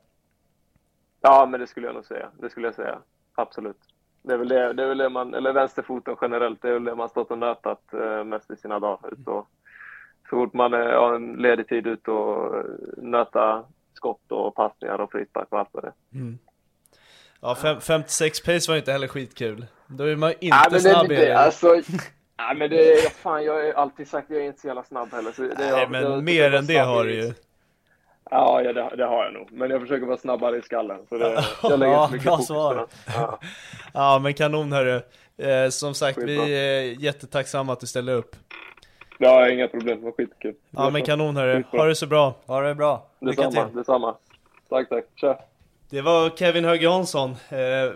Ja, 1.22 1.46
men 1.46 1.60
det 1.60 1.68
skulle 1.68 1.86
jag 1.88 1.96
nog 1.96 2.06
säga. 2.06 2.30
Det 2.42 2.50
skulle 2.50 2.68
jag 2.68 2.75
säga. 2.75 3.00
Absolut. 3.36 3.77
Det 4.27 4.34
är 4.34 4.38
väl 4.38 4.48
det, 4.48 4.74
det, 4.74 4.84
är 4.84 4.88
väl 4.88 4.98
det 4.98 5.10
man, 5.10 5.34
eller 5.34 5.53
vänsterfoten 5.53 6.15
generellt, 6.22 6.62
det 6.62 6.69
är 6.69 6.74
väl 6.74 6.84
det 6.84 6.96
man 6.96 7.10
stått 7.10 7.31
och 7.31 7.38
nötat 7.38 7.93
eh, 7.93 8.24
mest 8.24 8.51
i 8.51 8.55
sina 8.55 8.79
dagar. 8.79 9.13
Ut 9.13 9.27
och, 9.27 9.48
så 10.29 10.36
fort 10.36 10.53
man 10.53 10.74
eh, 10.74 10.79
har 10.79 11.15
en 11.15 11.34
ledig 11.34 11.67
tid 11.67 11.88
ut 11.88 12.07
och 12.07 12.55
eh, 12.55 12.63
nöta 12.98 13.63
skott 13.93 14.31
och 14.31 14.55
passningar 14.55 15.01
och 15.01 15.12
frispark 15.12 15.48
och 15.50 15.60
allt 15.60 15.69
vad 15.72 15.84
det 15.84 15.88
är. 15.88 15.93
Ja, 17.41 17.55
fem, 17.55 17.81
56 17.81 18.43
pace 18.43 18.72
var 18.72 18.77
inte 18.77 18.91
heller 18.91 19.07
skitkul. 19.07 19.65
Då 19.88 20.03
är 20.03 20.15
man 20.15 20.34
inte 20.39 20.69
det, 20.69 20.79
snabb 20.79 21.07
det, 21.07 21.15
det, 21.15 21.34
alltså, 21.34 21.67
nej, 22.38 22.55
men 22.55 22.69
det 22.69 22.93
är, 22.93 23.10
fan, 23.10 23.43
jag 23.43 23.53
har 23.53 23.74
alltid 23.74 24.07
sagt 24.07 24.25
att 24.25 24.36
jag 24.36 24.43
är 24.43 24.48
inte 24.48 24.60
så 24.60 24.67
jävla 24.67 24.84
snabb 24.84 25.12
heller. 25.12 25.31
Så 25.31 25.41
det, 25.41 25.55
Nej, 25.57 25.69
jag, 25.69 25.91
men 25.91 26.03
jag, 26.03 26.24
mer 26.24 26.43
jag 26.43 26.53
än 26.53 26.65
det 26.65 26.77
har 26.77 27.03
du 27.03 27.13
ju. 27.13 27.34
Ja, 28.31 28.62
ja 28.62 28.74
det, 28.74 28.96
det 28.98 29.05
har 29.05 29.24
jag 29.24 29.34
nog. 29.34 29.48
Men 29.51 29.69
jag 29.69 29.81
försöker 29.81 30.05
vara 30.05 30.17
snabbare 30.17 30.57
i 30.57 30.62
skallen. 30.62 31.00
Så 31.10 31.17
det, 31.17 31.43
jag 31.63 31.79
lägger 31.79 31.93
Ja, 31.93 32.10
bra 32.24 32.38
svar. 32.38 32.88
Ja. 33.15 33.39
Ja 33.93 34.19
men 34.24 34.34
kanon 34.34 34.72
hörru. 34.72 35.01
Eh, 35.38 35.69
som 35.69 35.93
sagt, 35.93 36.15
Skitbra. 36.19 36.46
vi 36.46 36.53
är 36.55 36.81
jättetacksamma 37.03 37.74
att 37.74 37.79
du 37.79 37.88
ställde 37.88 38.13
upp. 38.13 38.36
ja, 39.17 39.50
inga 39.50 39.67
problem. 39.67 40.00
Det 40.00 40.05
var 40.05 40.12
skitkul. 40.12 40.55
Ja 40.72 40.89
men 40.89 41.01
kanon 41.03 41.36
hörru, 41.36 41.63
ha 41.72 41.86
det 41.86 41.96
så 41.96 42.07
bra. 42.07 42.35
Ha 42.46 42.61
det 42.61 42.75
bra. 42.75 43.07
Lycka 43.22 43.42
Detsamma, 43.44 43.68
till. 43.68 43.77
detsamma. 43.77 44.16
Tack, 44.70 44.90
tack. 44.90 45.03
Tja. 45.16 45.40
Det 45.90 46.01
var 46.01 46.29
Kevin 46.29 46.66
Höge 46.66 46.83
Jansson. 46.83 47.29
Eh, 47.50 47.92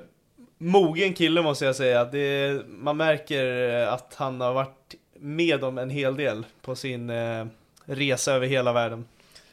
mogen 0.58 1.13
kille 1.13 1.41
måste 1.41 1.65
jag 1.65 1.76
säga. 1.76 2.06
Det, 2.06 2.62
man 2.67 2.98
märker 2.98 3.70
eh, 3.82 3.94
att 3.94 4.15
han 4.17 4.41
har 4.41 4.54
varit 4.54 4.96
med 5.20 5.63
om 5.63 5.78
en 5.78 5.89
hel 5.89 6.15
del 6.17 6.46
på 6.62 6.76
sin 6.76 7.10
eh, 7.10 7.46
resa 7.86 8.34
över 8.34 8.48
hela 8.48 8.74
världen. 8.74 9.06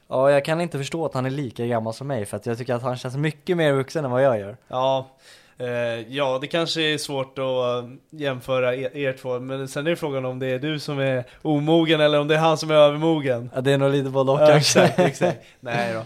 Ja, 0.08 0.30
jag 0.30 0.44
kan 0.44 0.60
inte 0.60 0.78
förstå 0.78 1.04
att 1.04 1.14
han 1.14 1.26
är 1.26 1.30
lika 1.30 1.66
gammal 1.66 1.94
som 1.94 2.06
mig 2.06 2.24
för 2.26 2.36
att 2.36 2.46
jag 2.46 2.58
tycker 2.58 2.74
att 2.74 2.82
han 2.82 2.96
känns 2.96 3.16
mycket 3.16 3.56
mer 3.56 3.72
vuxen 3.72 4.04
än 4.04 4.10
vad 4.10 4.22
jag 4.22 4.38
gör. 4.38 4.56
Ja, 4.68 5.08
eh, 5.58 5.66
ja 6.08 6.38
det 6.40 6.46
kanske 6.46 6.82
är 6.82 6.98
svårt 6.98 7.38
att 7.38 7.44
eh, 7.44 7.90
jämföra 8.10 8.74
er, 8.76 8.96
er 8.96 9.12
två, 9.12 9.38
men 9.40 9.68
sen 9.68 9.86
är 9.86 9.94
frågan 9.94 10.24
om 10.24 10.38
det 10.38 10.46
är 10.46 10.58
du 10.58 10.78
som 10.78 10.98
är 10.98 11.24
omogen 11.42 12.00
eller 12.00 12.20
om 12.20 12.28
det 12.28 12.34
är 12.34 12.38
han 12.38 12.58
som 12.58 12.70
är 12.70 12.74
övermogen. 12.74 13.50
Ja, 13.54 13.60
det 13.60 13.72
är 13.72 13.78
nog 13.78 13.92
lite 13.92 14.10
både 14.10 14.32
och 14.32 14.40
Ja, 14.40 14.46
kanske. 14.46 14.80
exakt, 14.82 14.98
exakt. 15.08 15.38
Nej 15.60 15.94
då. 15.94 16.04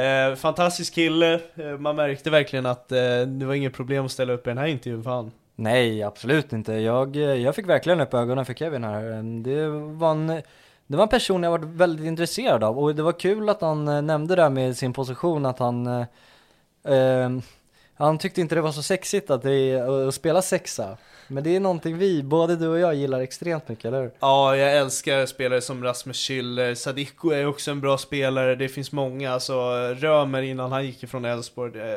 Eh, 0.00 0.34
fantastisk 0.34 0.94
kille, 0.94 1.34
eh, 1.34 1.78
man 1.78 1.96
märkte 1.96 2.30
verkligen 2.30 2.66
att 2.66 2.92
eh, 2.92 2.98
det 3.26 3.46
var 3.46 3.54
inget 3.54 3.72
problem 3.74 4.04
att 4.04 4.12
ställa 4.12 4.32
upp 4.32 4.46
i 4.46 4.50
den 4.50 4.58
här 4.58 4.66
intervjun 4.66 5.02
för 5.02 5.10
han. 5.10 5.30
Nej, 5.56 6.02
absolut 6.02 6.52
inte. 6.52 6.72
Jag, 6.72 7.16
jag 7.16 7.54
fick 7.54 7.68
verkligen 7.68 8.00
upp 8.00 8.14
ögonen 8.14 8.44
för 8.44 8.54
Kevin 8.54 8.84
här. 8.84 9.02
Det 9.42 9.68
var 9.98 10.10
en, 10.10 10.42
det 10.90 10.96
var 10.96 11.02
en 11.02 11.08
person 11.08 11.42
jag 11.42 11.50
varit 11.50 11.64
väldigt 11.64 12.06
intresserad 12.06 12.64
av 12.64 12.78
och 12.78 12.94
det 12.94 13.02
var 13.02 13.12
kul 13.12 13.48
att 13.48 13.60
han 13.60 13.88
eh, 13.88 14.02
nämnde 14.02 14.36
det 14.36 14.42
här 14.42 14.50
med 14.50 14.76
sin 14.76 14.92
position 14.92 15.46
att 15.46 15.58
han 15.58 15.86
eh, 15.86 16.06
eh, 16.94 17.30
han 17.94 18.18
tyckte 18.18 18.40
inte 18.40 18.54
det 18.54 18.60
var 18.60 18.72
så 18.72 18.82
sexigt 18.82 19.30
att, 19.30 19.42
det, 19.42 19.70
eh, 19.70 20.08
att 20.08 20.14
spela 20.14 20.42
sexa. 20.42 20.96
Men 21.28 21.44
det 21.44 21.56
är 21.56 21.60
någonting 21.60 21.98
vi, 21.98 22.22
både 22.22 22.56
du 22.56 22.68
och 22.68 22.78
jag, 22.78 22.94
gillar 22.94 23.20
extremt 23.20 23.68
mycket, 23.68 23.84
eller 23.84 24.02
hur? 24.02 24.10
Ja, 24.20 24.56
jag 24.56 24.76
älskar 24.76 25.26
spelare 25.26 25.60
som 25.60 25.84
Rasmus 25.84 26.16
Schüller, 26.30 26.74
Sadiko 26.74 27.30
är 27.30 27.46
också 27.46 27.70
en 27.70 27.80
bra 27.80 27.98
spelare, 27.98 28.54
det 28.54 28.68
finns 28.68 28.92
många, 28.92 29.32
alltså 29.32 29.54
Römer 29.94 30.42
innan 30.42 30.72
han 30.72 30.86
gick 30.86 31.02
ifrån 31.02 31.24
Elfsborg, 31.24 31.96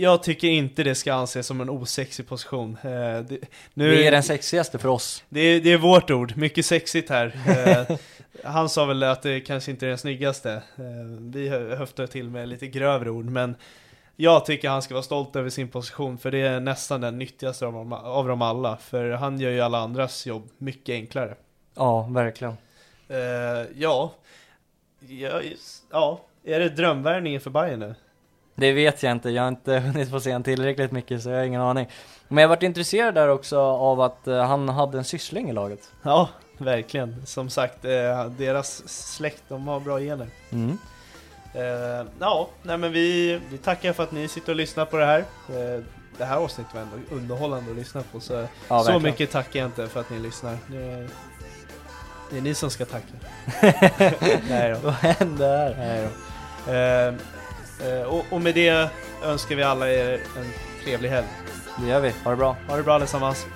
Jag 0.00 0.22
tycker 0.22 0.48
inte 0.48 0.82
det 0.82 0.94
ska 0.94 1.12
anses 1.14 1.46
som 1.46 1.60
en 1.60 1.70
osexig 1.70 2.28
position. 2.28 2.76
Eh, 2.82 2.90
det, 3.20 3.38
nu, 3.74 3.90
Det 3.96 4.06
är 4.06 4.10
den 4.10 4.22
sexigaste 4.22 4.78
för 4.78 4.88
oss. 4.88 5.24
det, 5.28 5.40
är, 5.40 5.60
det 5.60 5.72
är 5.72 5.78
vårt 5.78 6.10
ord, 6.10 6.36
mycket 6.36 6.66
sexigt 6.66 7.10
här. 7.10 7.32
Eh, 7.90 7.96
han 8.44 8.68
sa 8.68 8.84
väl 8.84 9.02
att 9.02 9.22
det 9.22 9.40
kanske 9.40 9.70
inte 9.70 9.86
är 9.86 9.88
den 9.88 9.98
snyggaste. 9.98 10.52
Eh, 10.52 11.20
vi 11.20 11.48
hö- 11.48 11.76
höftar 11.76 12.06
till 12.06 12.30
med 12.30 12.48
lite 12.48 12.66
grövre 12.66 13.10
ord, 13.10 13.24
men 13.24 13.54
jag 14.16 14.44
tycker 14.44 14.68
han 14.68 14.82
ska 14.82 14.94
vara 14.94 15.02
stolt 15.02 15.36
över 15.36 15.50
sin 15.50 15.68
position, 15.68 16.18
för 16.18 16.30
det 16.30 16.38
är 16.38 16.60
nästan 16.60 17.00
den 17.00 17.18
nyttigaste 17.18 17.66
av 17.66 17.72
dem, 17.72 17.92
av 17.92 18.28
dem 18.28 18.42
alla. 18.42 18.76
För 18.76 19.10
han 19.10 19.40
gör 19.40 19.50
ju 19.50 19.60
alla 19.60 19.78
andras 19.78 20.26
jobb 20.26 20.48
mycket 20.58 20.92
enklare. 20.92 21.34
Ja, 21.74 22.02
verkligen. 22.02 22.54
Ja, 23.74 24.12
ja, 25.08 25.40
ja, 25.90 26.20
är 26.44 26.60
det 26.60 26.68
drömvärvningen 26.68 27.40
för 27.40 27.50
Bayern 27.50 27.80
nu? 27.80 27.94
Det 28.60 28.72
vet 28.72 29.02
jag 29.02 29.12
inte, 29.12 29.30
jag 29.30 29.42
har 29.42 29.48
inte 29.48 29.72
hunnit 29.78 30.10
få 30.10 30.20
se 30.20 30.32
han 30.32 30.42
tillräckligt 30.42 30.92
mycket 30.92 31.22
så 31.22 31.30
jag 31.30 31.36
har 31.36 31.44
ingen 31.44 31.60
aning. 31.60 31.88
Men 32.28 32.42
jag 32.42 32.48
varit 32.48 32.62
intresserad 32.62 33.14
där 33.14 33.28
också 33.28 33.60
av 33.60 34.00
att 34.00 34.26
eh, 34.26 34.44
han 34.44 34.68
hade 34.68 34.98
en 34.98 35.04
syssling 35.04 35.50
i 35.50 35.52
laget. 35.52 35.92
Ja, 36.02 36.28
verkligen. 36.58 37.26
Som 37.26 37.50
sagt, 37.50 37.84
eh, 37.84 38.24
deras 38.38 38.88
släkt, 38.88 39.42
de 39.48 39.68
har 39.68 39.80
bra 39.80 39.98
gener. 40.00 40.26
Mm. 40.52 40.78
Eh, 41.54 42.06
ja, 42.20 42.48
nej 42.62 42.76
men 42.78 42.92
vi, 42.92 43.40
vi 43.50 43.58
tackar 43.58 43.92
för 43.92 44.02
att 44.02 44.12
ni 44.12 44.28
sitter 44.28 44.52
och 44.52 44.56
lyssnar 44.56 44.84
på 44.84 44.96
det 44.96 45.06
här. 45.06 45.24
Det 46.18 46.24
här 46.24 46.36
avsnittet 46.36 46.74
var 46.74 46.80
ändå 46.80 46.96
underhållande 47.10 47.70
att 47.70 47.76
lyssna 47.76 48.02
på, 48.12 48.20
så, 48.20 48.32
Ja, 48.32 48.46
så 48.68 48.74
verkligen. 48.74 49.02
mycket 49.02 49.30
tackar 49.30 49.60
jag 49.60 49.68
inte 49.68 49.86
för 49.88 50.00
att 50.00 50.10
ni 50.10 50.18
lyssnar. 50.18 50.58
Det, 50.66 51.08
det 52.30 52.36
är 52.36 52.40
ni 52.42 52.54
som 52.54 52.70
ska 52.70 52.84
tacka. 52.84 53.14
nej 54.48 54.70
då. 54.70 54.78
Vad 54.84 54.94
hände 54.94 55.46
här? 55.46 55.74
Nej 55.78 56.08
då. 56.66 56.72
Eh, 56.72 57.14
och, 58.06 58.24
och 58.30 58.40
med 58.40 58.54
det 58.54 58.88
önskar 59.24 59.56
vi 59.56 59.62
alla 59.62 59.92
er 59.92 60.12
en 60.12 60.52
trevlig 60.84 61.08
helg. 61.08 61.26
Det 61.78 61.86
gör 61.86 62.00
vi. 62.00 62.12
Ha 62.24 62.30
det 62.30 62.36
bra. 62.36 62.56
Ha 62.68 62.76
det 62.76 62.82
bra 62.82 62.94
allesammans. 62.94 63.46